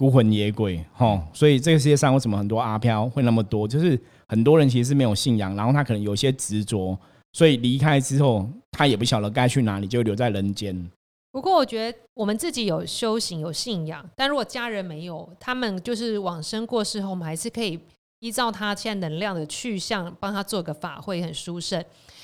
[0.00, 1.20] 孤魂野鬼吼。
[1.34, 3.68] 所以这个世界上为什么很多阿飘会那么多？
[3.68, 6.98] 就是很多人其实是没有信仰，然后他可能有些执着，
[7.34, 10.90] 所以离开之后他也不晓得该去哪里，就留在人间。
[11.30, 17.78] 不过我觉得我们自己有修行有信仰，但如果家人没有，他们就是往生过世后，我们还是可以
[18.20, 21.78] 依照他现在能量的去向，帮他做个法会，很殊胜。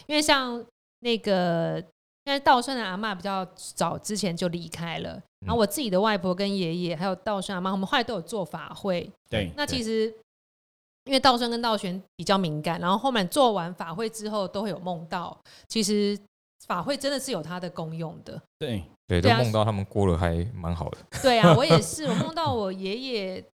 [0.07, 0.65] 因为像
[1.01, 1.77] 那个，
[2.25, 9.09] 因为道顺的阿妈比较早之前就离开了，然后我自己的外婆跟爷爷还有道顺阿妈，我们后来都有做法会。
[9.31, 10.13] 对，那其实
[11.05, 16.19] 因为道顺跟道玄比较敏感，然后后面做完法会之后都会有梦到，其实
[16.67, 18.43] 法会真的是有它的功用的。
[18.59, 20.99] 对，对，都梦到他们过了还蛮好的。
[21.23, 23.45] 对啊， 我也是，我梦到我爷爷。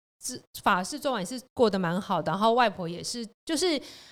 [0.62, 3.66] 法事做完也是过得蛮好的，然后外婆也是，就是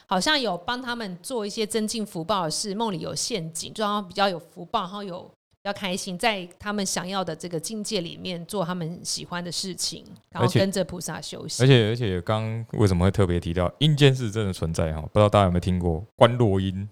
[0.08, 2.74] 好像有帮他们做一些增进福报的事。
[2.74, 5.30] 梦里有陷阱，就然比较有福报，然后有
[5.62, 11.64] 比较开心，在他们想要的这个境界里面做他们喜欢的事情，然后跟着菩萨修行。
[11.64, 15.00] 而且而且，刚为什么会特别提到阴间是真的存在哈？
[15.02, 16.88] 不知道大家有没有听过观落阴？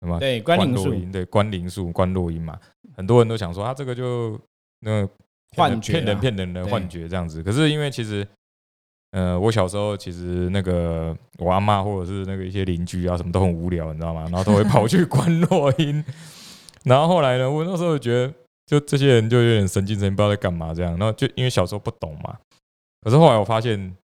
[0.00, 0.18] 什么？
[0.18, 2.58] 对，观灵术，对，观灵术，观落阴嘛。
[2.96, 4.38] 很多人都想说啊，这个就
[4.80, 5.08] 那。
[5.56, 7.42] 幻觉，骗人骗人的幻觉这样子。
[7.42, 8.24] 可是因为其实，
[9.10, 14.20] 呃，我小时候其实那个我阿妈或者是那个一些邻居啊，什么都很无聊，你知道吗？
[14.30, 16.04] 然后都会跑去 观落音。
[16.84, 18.34] 然后后来呢，我那时候觉得，
[18.66, 20.96] 就这些人就有点神经神经，不知道在干嘛这样。
[20.96, 22.38] 然后就因为小时候不懂嘛。
[23.02, 23.96] 可是后来我发现，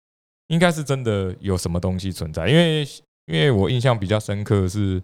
[0.47, 2.47] 应该是真的有什么东西存在。
[2.47, 2.83] 因为
[3.27, 5.01] 因为我印象比较深刻是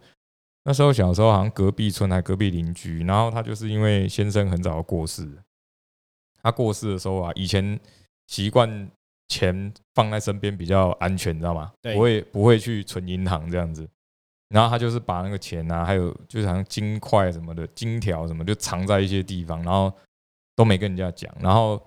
[0.64, 5.28] 那时候小时候好像隔壁村还隔壁邻居，然后他就是因为先生很早过世。
[6.44, 7.80] 他过世的时候啊，以前
[8.28, 8.90] 习惯
[9.28, 11.72] 钱放在身边比较安全，你知道吗？
[11.94, 13.88] 不会不会去存银行这样子。
[14.52, 19.92] 然后他就是把那个钱啊，还有就是好像金块什么的、金条什么，就藏在一些地方，然后
[20.56, 21.34] 都没跟人家讲。
[21.40, 21.82] 然后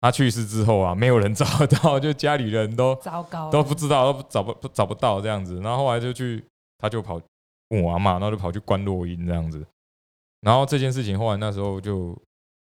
[0.00, 5.60] 他去世之后啊，没有人找得到，就家里人都糟糕，都不知道，都找不找不到这样子。
[5.60, 6.42] 然后后来就去，
[6.78, 7.20] 他就跑
[7.68, 9.64] 问我阿妈，然后就跑去关落音这样子。
[10.40, 12.16] 然后这件事情后来那时候就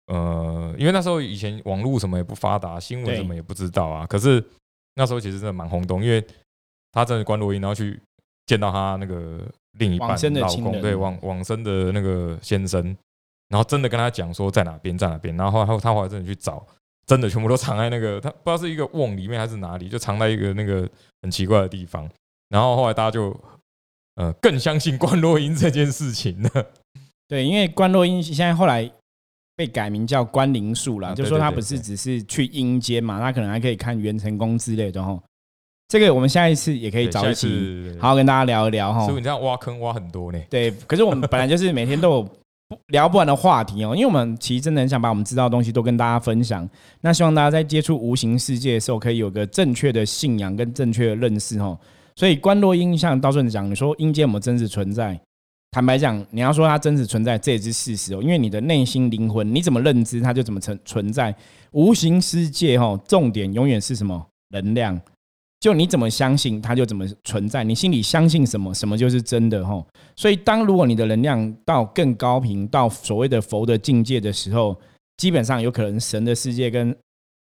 [0.07, 4.05] 呃，因为那时候以前网络什么也不发达，新闻什么也不知道啊。
[4.05, 4.43] 可是
[4.93, 6.23] 那时候其实真的蛮轰动，因为
[6.91, 7.99] 他真的关落音，然后去
[8.45, 9.39] 见到他那个
[9.77, 12.83] 另一半的老公，对往往生的那个先生，
[13.49, 16.65] 然后真的跟他讲说在哪边在哪边，然后后来他后来真的去找，
[17.05, 20.87] 真的全部都藏在那个他不知道是一个瓮里面还是哪里，就藏在一个那个
[21.21, 22.09] 很奇怪的地方。
[22.49, 23.35] 然后后来大家就
[24.15, 26.49] 呃更相信关洛音这件事情了。
[27.27, 28.91] 对，因为关洛音现在后来
[29.55, 35.19] 被改名叫关灵术了，啊就说他不是只是去阴间嘛，他可能还可以看元成功之类的哈。
[35.93, 40.39] 这个我们下一次也可以找一起好好跟大家聊一聊哈所以，你这样挖坑挖很多呢。
[40.49, 42.31] 对，可是我们本来就是每天都有不
[42.89, 46.67] 聊不完的话题哦，因为我们其实真的很想把我们知道的东西都跟大家分享。
[47.01, 51.77] 那希望大家在接触无形世界的时候，可以有个正确的信仰跟正确的认识哦。
[52.15, 55.15] 所以观落音像道顺讲，你说阴间有没有真实存在？
[55.69, 58.19] 坦白讲，你要说它真实存在，这也是事实哦。
[58.19, 61.35] 因为你的内心灵魂，你怎么认知，它就怎么存存在。
[61.69, 64.25] 无形世界哈，重点永远是什么？
[64.49, 64.99] 能量。
[65.63, 67.63] 就你怎么相信，它就怎么存在。
[67.63, 69.81] 你心里相信什么，什么就是真的哈。
[70.13, 74.77] 所以，当如果你的能量到更高频，到所谓的佛的境界的时候，
[75.15, 76.93] 基本上有可能神的世界跟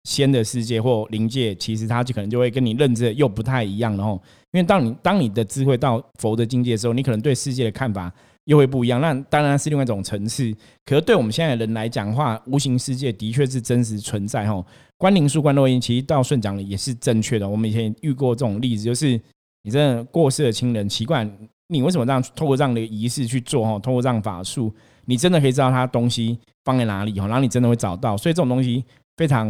[0.04, 4.12] 仙的世界或灵界，其实它就可能就会跟你认知的又不太一样了哈。
[4.52, 8.10] 因为当你当你的智慧到佛的境界的时候，你可能对世界的看法
[8.44, 8.98] 又会不一样。
[8.98, 10.50] 那当然是另外一种层次。
[10.86, 14.64] 可是对我们现在的人来讲的话，无形世界的确是真实存在哈。
[14.98, 17.48] 关灵术、关落音，其实到顺讲的也是正确的。
[17.48, 19.20] 我们以前遇过这种例子，就是
[19.62, 21.28] 你真的过世的亲人，奇怪，
[21.68, 23.78] 你为什么这样透过这样的仪式去做哈？
[23.78, 24.72] 透过这样法术，
[25.04, 28.16] 你真的可以知道他东西放在哪里哈，然后你真的会找到。
[28.16, 28.84] 所以这种东西
[29.16, 29.48] 非常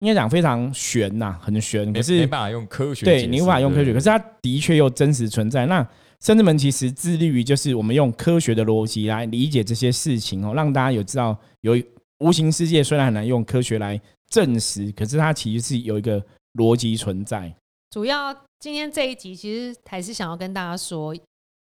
[0.00, 1.86] 应该讲非常玄呐、很玄。
[1.86, 5.64] 没可是没办法用科学对你无法用科学，可是它的确又真实存在。
[5.66, 5.86] 那
[6.20, 11.80] 圣智门其实致力于就是我们用科学的逻辑来理解这些事情哦，让大家有知道有
[12.18, 17.54] 无形世界虽然很难用科学来证实，可是它其实是有一个逻辑存在。
[17.90, 21.14] 主要今天这一集其实还是想要跟大家说，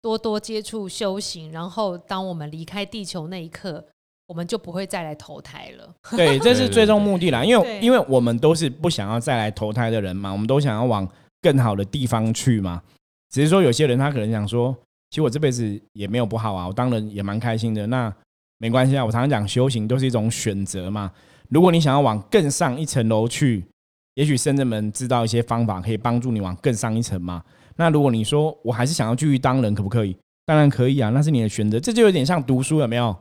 [0.02, 3.84] 多多接触修行，然后当我们离开地球那一刻，
[4.26, 5.94] 我们就不会再来投胎了。
[6.10, 7.44] 对， 这是最终目的啦。
[7.44, 11.08] 因为因为我们都是不想要再来投胎的人嘛，我们都想要往
[11.40, 12.82] 更好的地方去嘛。
[13.30, 14.76] 只是说有些人他可能想说，
[15.10, 17.86] 其实我这辈子也没有不好啊，我当然也蛮开心的。
[17.86, 18.12] 那
[18.58, 21.10] 没关系啊，我常常讲修行都是一种选择嘛。
[21.50, 23.64] 如果你想要往更上一层楼去，
[24.14, 27.42] 也许深圳们知道一些方法可以帮助你往更上一层嘛。
[27.76, 30.16] 那如果你说我还是想要继续当人，可不可以？
[30.46, 31.78] 当然可以啊，那是你的选择。
[31.78, 33.16] 这就有点像读书，有没有？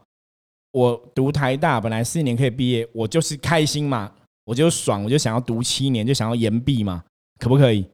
[0.71, 4.11] 我读台大本来四年可以毕业，我就是开心嘛，
[4.45, 7.03] 我就爽，我就想要读七年，就想要延毕嘛，
[7.39, 7.85] 可不可以？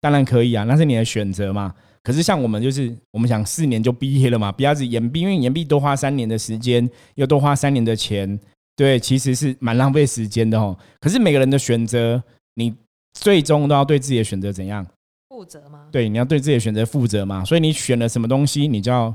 [0.00, 1.72] 当然可以啊，那是你的选择嘛。
[2.02, 8.38] 可是像我们就是，我们想四年就毕业了嘛，不要只延毕，因为延毕多花三年的时间，又多花三年的钱，
[8.76, 10.76] 对，其实是蛮浪费时间的哦。
[11.00, 12.22] 可是每个人的选择，
[12.54, 12.74] 你
[13.12, 14.86] 最终都要对自己的选择怎样？
[15.28, 15.88] 负责吗？
[15.92, 17.44] 对，你要对自己的选择负责嘛。
[17.44, 19.14] 所以你选了什么东西，你就要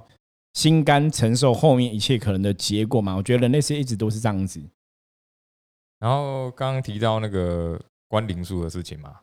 [0.53, 3.15] 心甘承受后面一切可能的结果嘛。
[3.15, 4.61] 我觉得人类是一直都是这样子。
[5.99, 9.19] 然后刚刚提到那个关灵术的事情嘛，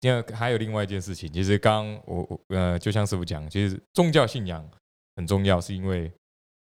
[0.00, 4.64] 第二还有另外一件事情，其实刚刚我我呃，就像师傅讲，其实宗教信仰
[5.16, 6.12] 很重要，是因为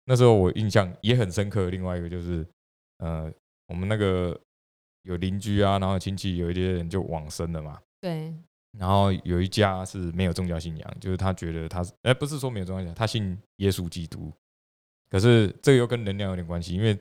[0.07, 1.69] 那时候我印象也很深刻。
[1.69, 2.47] 另外一个就是
[2.99, 3.31] 呃，
[3.69, 4.41] 我们那个
[5.03, 8.35] 有邻居啊，然后亲戚有一些人就往生了嘛，对，
[8.79, 14.33] 然后有一家是没有宗教信仰，就是他觉得他是，哎，不是说没有宗教信仰，他信耶稣基督。
[15.09, 16.99] 可是这个又跟能量有点关系，因为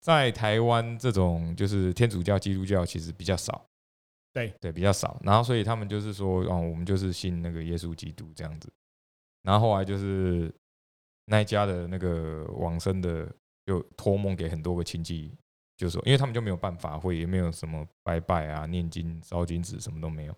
[0.00, 3.64] 在台湾这种就是天主教、基督教其实比较少，
[4.32, 5.18] 对对，比较少。
[5.22, 8.70] 然后所以他们就是说，哦，我们就是信那个耶稣基督这样子。
[9.42, 10.52] 然后后来就是
[11.26, 13.28] 那一家的那个往生的，
[13.66, 15.32] 就托梦给很多个亲戚，
[15.76, 20.34] 就说，因为他们就没有办法会，也没有什么拜拜啊、念经、烧金纸什么都没有，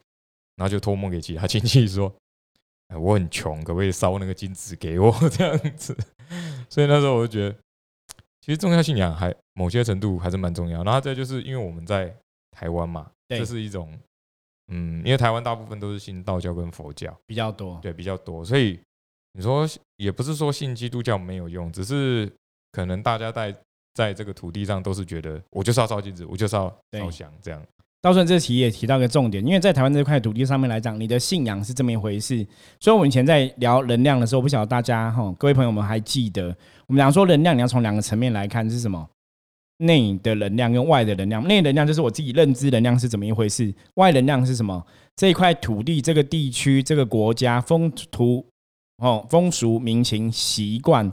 [0.57, 2.15] 然后就托梦给其他亲戚说，
[2.89, 5.97] 哎，我很穷，可不可以烧那个金纸给我这样子？
[6.69, 7.59] 所以那时候我就觉得，
[8.41, 10.85] 其实宗教信仰还某些程度还是蛮重要。
[10.85, 12.15] 然后再就是因为我们在
[12.51, 13.99] 台湾嘛，这是一种，
[14.69, 17.79] 嗯，因为台湾大部分都是信道教跟佛教，比较多。
[17.83, 18.81] 对，比较多，所以
[19.37, 22.31] 你说也不是说信基督教没有用，只是
[22.73, 23.55] 可能大家在
[23.95, 27.61] 在这个土地上都是觉得我就是要烧金子，我就是要对烧香这样。
[28.01, 32.47] 道顺这题也提到一个重点，因为在台湾这块土地上面来讲，你的信仰是这么一回事。
[32.79, 36.55] 所以，我们以前在聊能量的时候，不晓得大家哈，各位朋友们还记得，
[36.87, 39.09] 我们讲说能量，你要从两个层面来看是什么？
[39.79, 41.43] 内的能量跟外的能量。
[41.49, 44.87] 内能量就是我自己认知能量是怎么一回事，外能量是什么？
[45.17, 48.45] 这一块土地、这个地区、这个国家风土
[49.05, 51.11] 哦风俗民情习惯，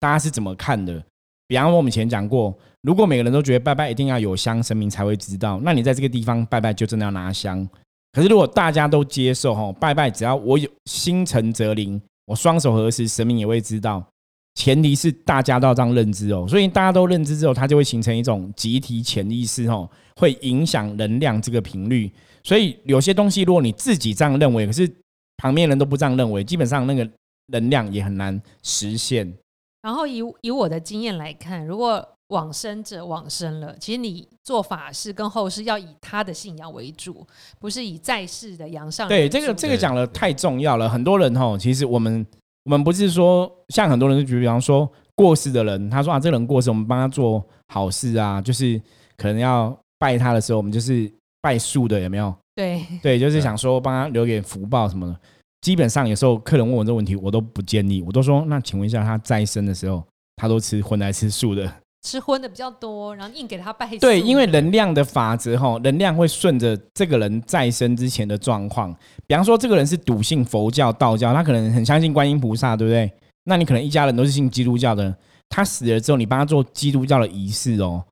[0.00, 1.04] 大家是怎么看的？
[1.46, 2.56] 比方说，我们以前讲过。
[2.80, 7.66] 如果每个人都觉得拜拜一定要有香，神明才会知道，那你在这个地方拜拜就真的要拿香。
[8.12, 14.04] 可是如果大家都接受，哈，拜拜只要我有心诚则灵，我双手合十，神明也会知道。
[14.54, 22.10] 前提是大家都要这样认知哦，所以大家都认知之后，它就会形成一种集体潜意识，哦，会影响能量这个频率。
[22.42, 24.86] 所以有些东西，如果你自己这样认为，可是
[25.38, 27.08] 旁边人都不这样认为，基本上那个
[27.46, 29.32] 能量也很难实现。
[29.82, 37.26] 然后以以我的经验来看，如果往生者往生了，其实你做法事跟后事要以他的信仰为主，
[37.60, 39.06] 不是以在世的阳上。
[39.06, 40.88] 对，这个这个讲的太重要了。
[40.88, 42.26] 很多人哈，其实我们
[42.64, 48.80] 我们不是说像很多人，就比方说过世的人，他说啊，这个人过世，我们帮他做好事啊，就是
[49.18, 52.34] 可能要拜他的时候，我们就是拜树的，有没有？
[52.54, 55.20] 对对，就是想说帮他留点福报什么的。
[55.64, 60.04] 基本上有时候客人问我这个问题，我都不建议，我都说那请问一下，他再生的时候，
[60.36, 61.72] 他都吃荤来吃素的？
[62.02, 63.88] 吃荤的比较多，然后硬给他拜。
[63.96, 68.94] 对，因为能量的法则哈，能量会顺着这个人再生之前的状况。
[69.26, 73.10] 比方说，这个人是笃信佛教、道教，他可能很相信观音菩萨，对不对？
[73.44, 75.16] 那你可能一家人都是信基督教的，
[75.48, 78.04] 他死了之后，你帮他做基督教的仪式哦。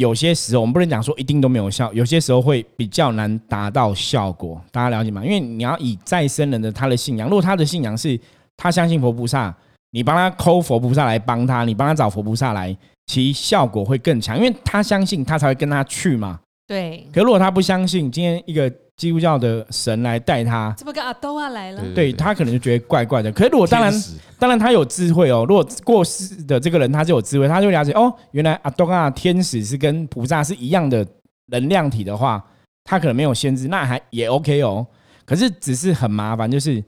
[0.00, 4.58] 有些时候我们不能讲说一定都没有效，有些时候会比较难达到效果。
[4.72, 5.22] 大家了解吗？
[5.22, 8.18] 因为你要以再生人的他的信仰，如果他的信仰是
[8.56, 9.54] 他相信佛菩萨，
[9.90, 12.74] 你帮他抠佛菩萨来帮他，你帮他找佛菩萨来。
[13.06, 16.40] 其效果会更强，因为他相信，他才会跟他去嘛。
[16.66, 17.06] 对。
[17.12, 21.82] 可如果他不相信，今天一个基督教的神来带他，这不跟阿多啊来了？
[21.94, 23.32] 对他可能就觉得怪怪的。
[23.32, 23.90] 可是如果当然，
[24.38, 25.46] 当然他有智慧哦。
[25.48, 31.06] 如果过世的这个人他就有智慧，他就了解哦，原来阿多啊天使是跟菩萨是一样的
[31.46, 32.44] 能量体的话，
[32.84, 34.86] 他可能没有先知，那还也 OK 哦。
[35.24, 36.84] 可是只是很麻烦，就是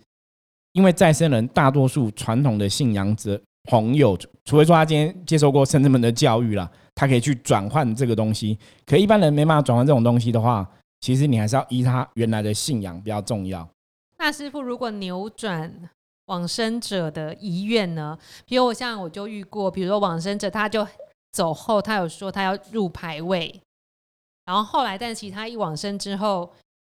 [0.74, 3.40] 因为再生人大多数传统的信仰者。
[3.70, 8.58] 朋友，除非说他今天接受过圣人们的教育了，他可以去转换这个东西。
[8.84, 10.68] 可一般人没办法转换这种东西的话，
[11.02, 13.68] 其实你还是要依他原来的信仰比较重要。
[14.16, 15.90] 那师傅，如果扭转
[16.28, 18.18] 往生者的遗愿呢？
[18.46, 20.88] 比如我像我就遇过，比如说往生者他就
[21.32, 23.60] 走后，他有说他要入牌位，
[24.46, 26.50] 然后后来，但其实他一往生之后。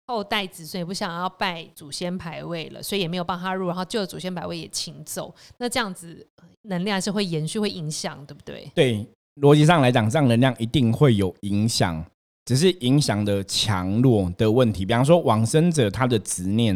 [0.07, 5.35] 后代子孙也不想要拜祖先牌位了，所以也没有帮他入，然后旧的祖先牌位也请走。
[5.57, 6.29] 那这样子
[6.65, 8.71] 能量是会延续、会影响，对不对？
[8.75, 9.09] 对，
[9.41, 12.05] 逻辑上来讲，这样能量一定会有影响，
[12.45, 14.85] 只是影响的强弱的问题。
[14.85, 16.75] 比方说，往生者他的执念，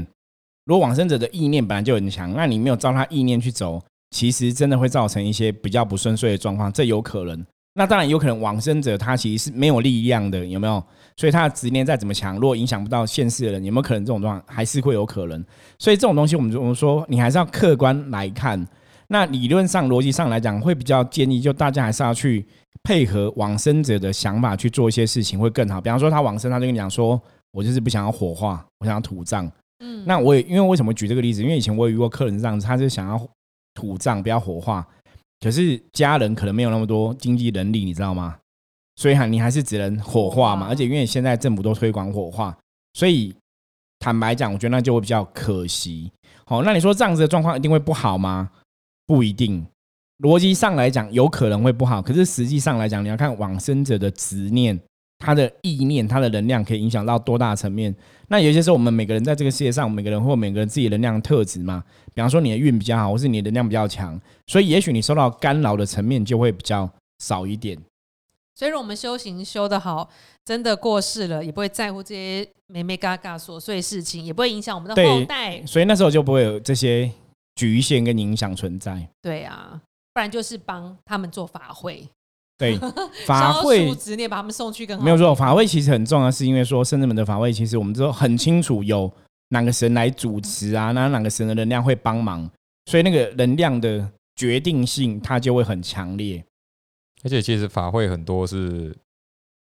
[0.65, 7.45] 如果往生者的意念本来就很强，那你没有照他意念去走，其实真的会造成一些比较不顺遂的状况，这有可能。
[7.75, 10.83] 那当然有可能往生者他其实是没有力量的，有没有？
[11.17, 15.45] 所以他的执念再怎么强，如果影响不到现世的人，有没有可能这种状况还是会有可能？
[15.79, 18.67] 所以这种东西，我们我们说，你还是要客观来看。
[19.09, 22.47] 那理论上、逻辑上来讲，会比较建议，就大家还是要去
[22.83, 25.81] 配合往生者的想法去做一些事情，会更好。
[25.81, 27.21] 比方说，他往生，他就跟你讲说
[27.53, 31.43] ：“我就是不想要火化，我想要土葬。”嗯，那我也因为为什么举这个例子？
[31.43, 33.29] 因为以前我也遇过客人这样子，他是想要
[33.75, 34.87] 土葬，不要火化，
[35.41, 38.37] 可是家人可能没有那么多经济能力，你知道吗？
[38.97, 42.55] 所以哈，你还是只能火化嘛，而且因为现在政府都推广火化，
[42.95, 43.35] 所以
[44.01, 46.11] 坦白讲，我觉得那就会比较可惜。
[46.45, 48.51] 好，那你说这样子的状况一定会不好吗？
[49.09, 49.67] 不一定。
[50.21, 54.79] 逻辑上来讲，有可能会不好，可是实际上来讲，你要看往生者的执念、
[55.19, 57.95] 他的意念、他的能量可以影响到多大层面。
[58.29, 67.79] 那有些时候，我们每个人在这个世界上，每个人或每个人自己能量特质嘛，比方说你的运比较好，或是你的能量比较强，所以也许你受到干扰的层面就会比较少一点。
[68.57, 70.11] 所以，我们修行修得好，
[70.45, 75.65] 真的过世了，也不会在乎这些没没嘎嘎琐碎事情，也不会影响我们的后代。
[75.65, 77.09] 所以那时候就不会有这些
[77.59, 79.09] 局限跟影响存在。
[79.21, 79.83] 对啊，
[80.15, 82.09] 不然就是帮他们做法会。
[82.57, 82.79] 对，
[83.27, 85.05] 法会执念把他们送去更好。
[85.05, 89.13] 没有错，法会其实很重要，是因为说圣人们的法会，其实我们都很清楚有
[89.49, 92.49] 哪个神来主持啊， 那哪个神的能量会帮忙，
[92.87, 96.45] 所以那个能量的决定性它就会很强烈。
[97.25, 98.97] 而且其实法会很多是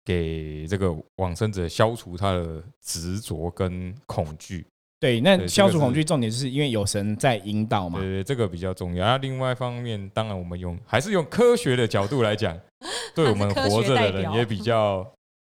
[0.04, 4.66] 给这个往生者消除他的执着跟恐惧。
[5.04, 8.00] 对，那消除恐惧重点就是因为有神在引导嘛。
[8.00, 9.06] 对对，这个比较重要。
[9.06, 12.58] 那另外一方面，当然我们用还是用科学的角度来讲，
[13.14, 15.06] 对我们活着的人也比较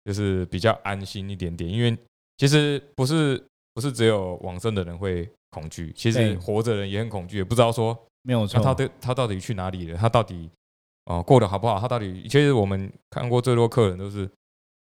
[0.05, 1.97] 就是比较安心一点点，因为
[2.37, 3.43] 其实不是
[3.73, 8.57] 不是只有往生的人会恐惧，其对实活着人也很恐惧，也不知道说没有错。
[8.57, 9.97] 那他对他到底去哪里了？
[9.97, 10.49] 他到底
[11.07, 11.77] 哦过得好不好？
[11.77, 14.29] 他到底其实我们看过最多客人都是，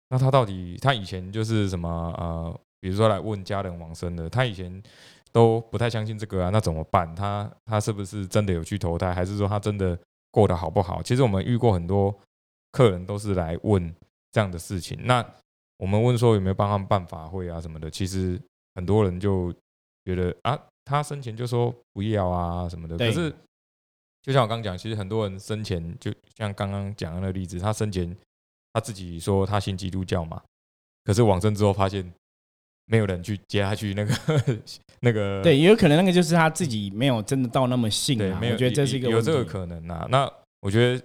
[0.10, 4.82] 那他到底他以前就是什么呃，比如说来问家人往生的，他以前
[5.32, 7.14] 都不太相信这个啊，那怎么办？
[7.16, 9.98] 他他是不是真的有去投胎，还是说他真的
[10.32, 11.02] 过得好不好？
[11.04, 12.14] 其实我们遇过很多
[12.72, 13.94] 客人都是来问
[14.32, 15.26] 这样的事情，那
[15.78, 18.42] 我们问说有没有帮他们办法会啊什么的，其实
[18.76, 19.54] 很多人就
[20.06, 23.34] 觉得啊，他生前就说不要啊什么的，可是
[24.22, 28.16] 就像我刚刚讲，其实很多人生前就像刚刚讲的那个例子，他生前
[28.74, 30.42] 他自己说他信基督教嘛，
[31.04, 32.14] 可是往生之后发现
[32.90, 34.14] 没有人去接他去那个
[35.02, 38.40] 那个对，也有可能那个就是他自己没有真的到那么信对，啊。
[38.42, 40.30] 没有我觉得这是一个有有这个可能啊、那
[40.62, 41.02] 我觉得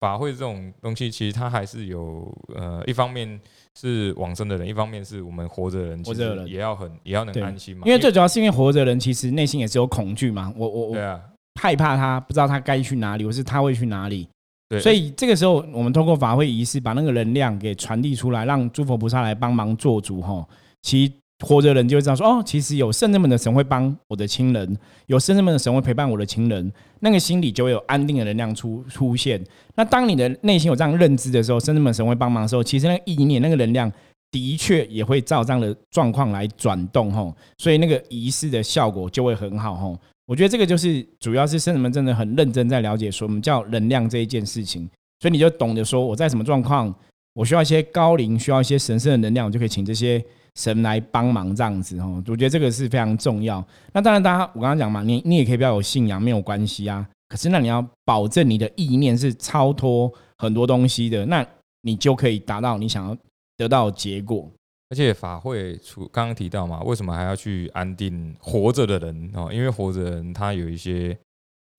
[0.00, 3.38] 法会这种东西，其实它还是有呃，一方面
[3.78, 7.82] 是往生的人，一方面是我们活着的人，活着的人也要很也要能安心嘛。
[7.86, 10.52] 因为最主要是因为活着的人其实内心也是有恐惧嘛。
[10.56, 11.20] 我我我
[11.60, 14.28] 害怕他不知道他该去哪里，或是他会去哪里。
[14.68, 20.46] 对，所以这个时候，我们通过法会仪式把那个能量给传递出来，让诸佛菩萨来帮忙做主哈。
[20.82, 24.76] 其实活着人就会知道说，哦，其实有圣人们的神会帮我的亲人，
[25.06, 29.42] 有圣人们的神会陪伴我的亲人，那个心里就会有安定的能量出出现。
[29.74, 33.92] 那当你的内心有这样认知的时候，圣人们神会帮忙的时候，其实那个意念、那个能量
[34.30, 37.36] 的确也会照这样的状况来转动吼。
[37.58, 39.98] 所以那个仪式的效果就会很好吼。
[40.24, 44.88] 我觉得这个就是主要是圣人们真的很认真在了解说我们叫能量这一件事情，
[45.20, 46.92] 所以你就懂得说我在什么状况，
[47.34, 50.24] 我需要一些高龄，需要一些神圣的能量，我就可以请这些
[50.56, 52.20] 神来帮忙这样子哦。
[52.26, 53.64] 我觉得这个是非常重要。
[53.92, 57.06] 那当然，大家我刚刚讲嘛，你你也可以不要有信仰，没有关系啊。
[57.28, 61.46] 可是那你要保证你的意念是超脱很多东西的，那
[61.82, 63.16] 你就可以达到你想要
[63.56, 64.50] 得到的结果。
[64.88, 69.50] 而且法会除刚刚提到嘛，为什么还要去安定活着的人哦？
[69.52, 71.18] 因为活着的人他有一些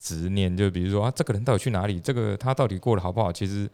[0.03, 2.01] 执念，就比如说啊，这个人到底去哪里？
[2.01, 3.31] 这个他到底过得好不好？
[3.31, 3.69] 其实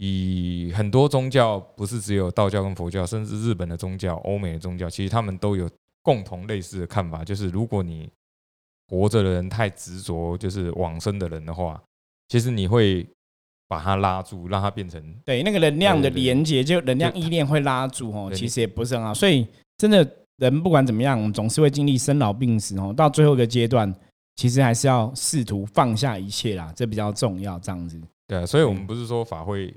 [0.00, 5.68] 以很多宗教，不是只有道教跟佛教，甚至日本的宗教、欧美的宗教，其实他们都有
[6.02, 8.08] 共同类似的看法，就是如果你
[8.88, 11.82] 活着的人太执着，就是往生的人的话，
[12.28, 13.04] 其实你会
[13.66, 19.12] 把他拉住，让他变成对，那个能量的连接，就能量就意念会拉住哦，其实也不是很好。
[19.12, 19.44] 所以
[19.76, 23.92] 真的人不管怎么样，总是会经历生老病死哦，到最后一个阶段，
[24.36, 27.58] 其实还是要试图放下一切啦，这比较重要。
[27.58, 29.74] 这样子，对，所以我们不是说法会，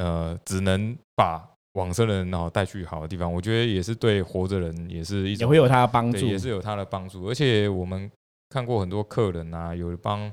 [0.00, 6.26] 呃，只能把往生的人然后带去好的地方，我觉得也是对活着人也是一种，也会有他的帮，助。
[6.26, 7.26] 也是有他的帮助。
[7.28, 8.10] 而且我们
[8.48, 10.32] 看过很多客人啊，有帮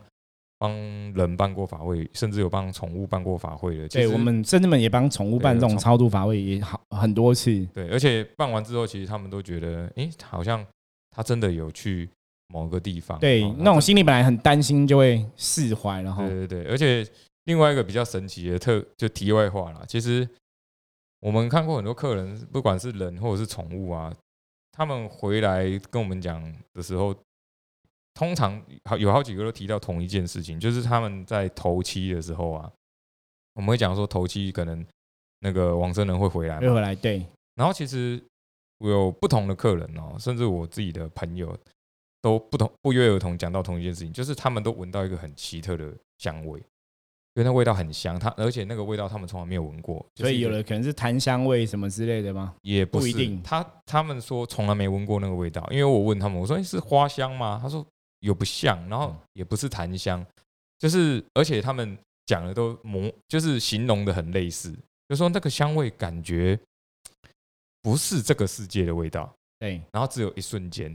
[0.57, 0.71] 帮
[1.13, 3.87] 人办过法会，甚至有帮宠物办过法会的。
[3.89, 7.63] 对我们甚至们也帮宠物办这种超度法会也好很多次。
[7.73, 10.65] 对，而且办完之后，其实他们都觉得，诶，好像
[11.11, 12.09] 他真的有去
[12.47, 16.25] 某个地方，对哦，那种心里本来很担心，就会释怀然后。
[16.27, 17.05] 对对对，而且
[17.47, 20.27] 另外一个比较神奇的特，就题外话啦，其实
[21.21, 24.13] 我们看过很多客人，不管是人或者是宠物啊，
[24.73, 26.43] 他们回来跟我们讲
[26.73, 27.15] 的时候，
[28.13, 32.69] 通常好有好几个都提到同一件事情，就是他们在头七的时候啊，
[33.53, 34.85] 我们会讲说头七可能
[35.39, 37.25] 那个往生人会回来嘛，会回来，对，
[37.55, 38.21] 然后其实
[38.79, 41.57] 我有不同的客人哦，甚至我自己的朋友
[42.21, 46.61] 都不同不约而同讲到同一件事情，就是他们都闻到一个很奇特的香味，
[47.37, 52.55] 因为那味道很香，它而且那个味道他们从来没有闻过，就是所以有的可能是檀香味什么之类的吗？
[52.63, 57.59] 也不不一定他他们说从来没闻过那个味道，因为我问他们，我说、诶是花香吗？
[57.61, 57.85] 他说
[58.21, 60.25] 有不像，然后嗯也不是檀香，
[60.79, 64.75] 就是而且他们讲的都模就是形容的很类似，
[65.07, 66.59] 就说那个香味感觉
[67.83, 69.31] 不是这个世界的味道。
[69.59, 70.91] 对，然后只有一瞬间，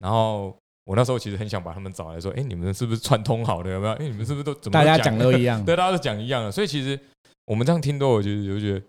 [0.00, 0.54] 然后
[0.84, 3.70] 我那时候其实很想把他们找来说，哎，你们是不是串通好的？
[3.70, 3.92] 有没有？
[3.94, 5.62] 哎，你们是不是都怎么大家讲都一样。
[5.66, 6.98] 对，大家都讲一样的，所以其实
[7.44, 8.82] 我们这样听多，我觉得就觉得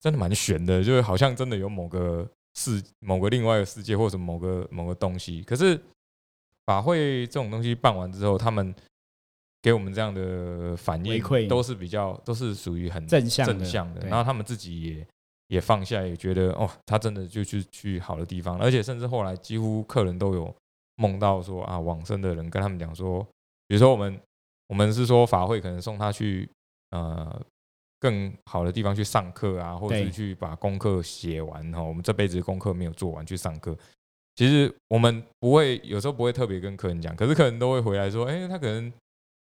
[0.00, 5.42] 真的蛮悬的，就是好像真的有某个世、某个另外一个世界，或者某个某个东西。
[5.42, 5.80] 可是
[6.66, 8.74] 法会这种东西办完之后，他们
[9.62, 15.06] 给我们这样的反应都是比较都是属于很正向的正向的，然后他们自己也
[15.48, 20.54] 也放下，也觉得哦，他真的就去去好的地方，而且甚至后来几乎客人都有
[20.96, 23.22] 梦到说啊，往生的人跟他们讲说，
[23.68, 24.20] 比如说我们
[24.68, 26.48] 我们是说法会可能送他去
[26.90, 27.40] 呃
[28.00, 33.76] 更好的地方去上课啊，或者是去把功课写完哈，我们这辈子功课没有做完去上课。
[34.34, 38.92] 其实我们不会有时候不会特别跟客人讲，可是客人都会回来说，哎、他可能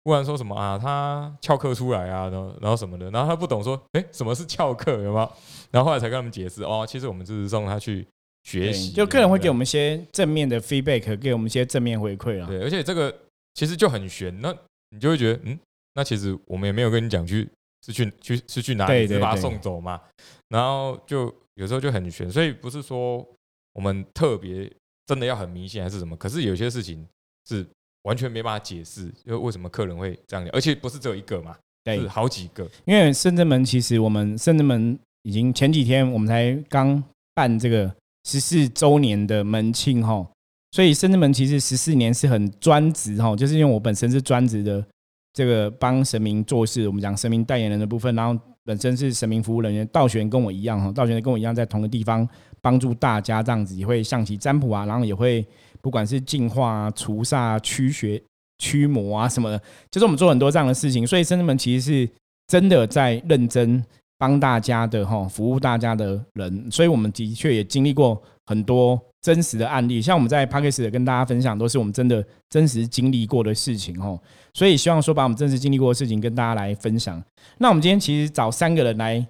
[0.05, 5.30] 忽然说什么啊，他翘课出来啊，然后然后什么的，然后他不懂说，哎，什么是翘课，有吗？
[5.70, 8.05] 然后后来才跟他们解释，哦，其实我们只是送他去
[8.45, 12.47] 学习，就客人会给我们一些正面的 feedback，给我们一些正面回馈啊。
[12.47, 13.14] 对，而且这个
[13.55, 14.55] 其实就很悬，那
[14.91, 15.59] 你就会觉得，嗯，
[15.95, 17.49] 那其实我们也没有跟你讲去
[17.86, 20.01] 是去去是去哪里，是把他送走嘛。
[20.49, 23.26] 然后就有时候就很悬，所以不是说
[23.72, 24.70] 我们特别
[25.07, 27.07] 真的要很迷信还是什么，可是有些事情
[27.49, 27.66] 是。
[28.05, 32.66] 完全没办法解释，就为什么客人会这样讲，而且不是只有一个嘛，是好几个。
[32.86, 40.26] 因为深圳门其实我们深圳门已经前几天我们才刚办这个十四周年的门庆哈，
[40.72, 44.84] 所以深圳门其实十四年是很专职哈，就是因为我本身是专职的
[45.32, 52.28] 这个帮神明做事，我们讲神明代言人的部分，然后本身是神明服务人员，道玄跟我一样哈，道玄跟我一样在同个地方
[52.60, 55.46] 帮助大家这样子，也会象棋占卜啊，然后也会。
[55.82, 58.22] 不管是净化啊、除煞、驱邪、
[58.58, 59.58] 驱魔啊什么的，
[59.90, 61.06] 就是我们做很多这样的事情。
[61.06, 62.10] 所以深圳门其实是
[62.46, 63.82] 真的在认真
[64.20, 66.70] 帮大家的哈，服务大家的人。
[66.70, 74.14] 所以我们的确也经历过很多真实的案例，像我们在 p a c k a g e 跟大家分享，都是我们真的真实经历过的事情哈。
[74.52, 77.22] 所以希望说把我们真实经历过的事情跟大家来分享。
[77.56, 79.26] 那我们今天其实找三个人来。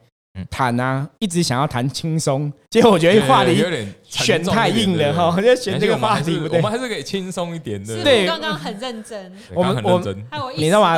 [0.48, 8.02] 谈啊，一直想要谈轻松，结果我觉得话题有点选太硬了哈，我就选这个话题不对，我们还是可以轻松一点的。
[8.04, 10.00] 对，刚刚很认真，我们我
[10.56, 10.96] 你知道吗？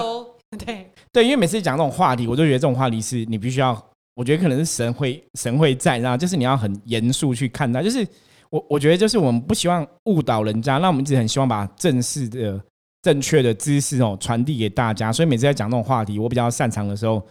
[0.59, 3.73] 对对，因为每次讲这种话题，我就觉得这种话题是你必须要，
[4.15, 8.07] 我觉得可能是神会神会在，然后就是你要很严肃去看待，就是
[8.51, 12.59] 我我觉得就是我们不希望误导人家，那我们一直很希望把正式的、
[13.03, 17.23] 正确的知识哦传递给大家，所以每次在讲这种话题，我比较擅长的时候。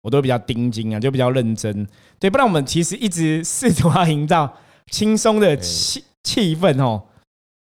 [0.00, 1.86] 我都比较盯紧啊，就比较认真，
[2.20, 4.50] 对，不然我们其实一直 试图要营造
[4.92, 7.02] 轻松的气气氛哦。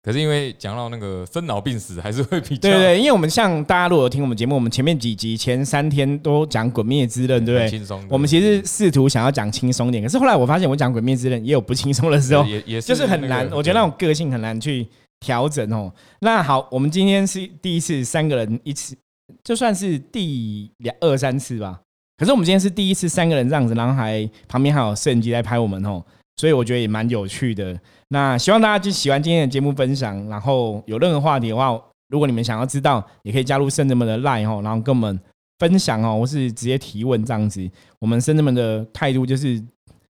[0.03, 7.69] 可是因为讲到那个生老病死，还是会比较对对，因为我们像大家如果听我们节目，我们前面几集前三天都讲《鬼灭之刃》，对不对？
[7.69, 8.03] 轻松。
[8.09, 13.47] 我们其实试图想要讲轻松点，可是后来我发现，我讲《鬼灭之刃》也有不轻松的时候，也 也就是很难。
[13.53, 14.87] 我觉得那种个性很难去
[15.21, 15.93] 调整哦。
[16.21, 18.97] 那好，我们今天是第一次三个人一次，
[19.45, 21.79] 就算是第两二三次吧。
[22.17, 26.03] 可是我们今天是第一次三个人这样子，然后还旁边还有摄影机在拍我们哦，
[26.41, 27.79] 所以我觉得也蛮有趣的。
[28.09, 31.79] 那希望大家就喜欢今天的节目分享，然后有任何话题的话，
[32.09, 35.21] 如果你们想要知道，也可以加入圣人们的 line 哦，然后跟我们
[35.59, 37.71] 分享哦，或是直接提问这样子。
[37.99, 39.63] 我们圣人们的态度就是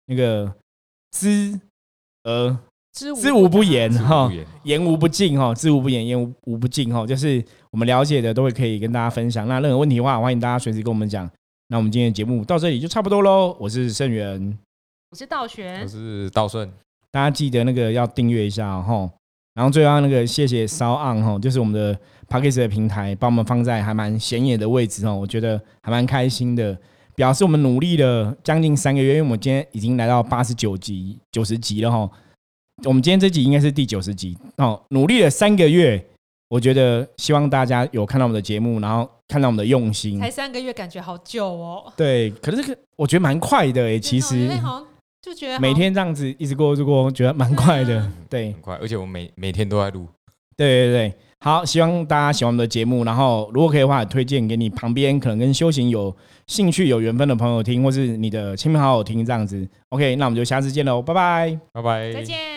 [0.07, 0.55] 那个
[1.11, 1.59] 知
[2.23, 2.57] 呃
[2.93, 4.31] 知无不言哈，
[4.63, 9.49] 言无不尽哈，知无不言，言无无不尽哈，就是我们了解的都会可以跟大家分享。
[9.49, 11.29] 那任何问题的话，欢迎大家随时跟我们讲。
[11.67, 13.57] 那我们今天的节目到这里就差不多喽。
[13.59, 14.57] 我是盛元，
[15.13, 16.71] 我是道玄，我是道顺。
[17.11, 19.11] 大家记得那个要订阅一下哦。
[19.55, 21.93] 然后最后那个谢谢烧 on 哈，就是我们的
[22.29, 25.17] p a c k a g e 的平台，把我们放在还蛮显眼的位置哦。
[25.17, 26.79] 我觉得还蛮开心的，
[27.17, 32.09] 表示我们努力了将近三个月，因为我们今天已经来到八十九集、九十集了哈。
[32.85, 36.07] 我们今天这集应该是第九十集哦，努力了三个月。
[36.51, 40.21] 我觉得希望大家有看到我们的节目，然后看到我们的用心。
[40.21, 41.93] 才三个月，感觉好久哦。
[41.97, 44.49] 对，可是这个我觉得蛮快的诶，其实
[45.23, 48.11] 就觉得每天这样子一直过，就过，觉得蛮快的。
[48.29, 50.07] 对，很快，而且我每每天都在录。
[50.57, 56.15] 对对对，好，希望大家喜欢我们的节目，然后如果可以的话，推荐给你旁边可能跟修行有
[56.47, 59.67] 兴趣、有缘分的朋友听，或是你的亲朋好友听这样子。
[59.91, 62.50] OK，那我们就下次见喽，拜拜，拜拜，再见。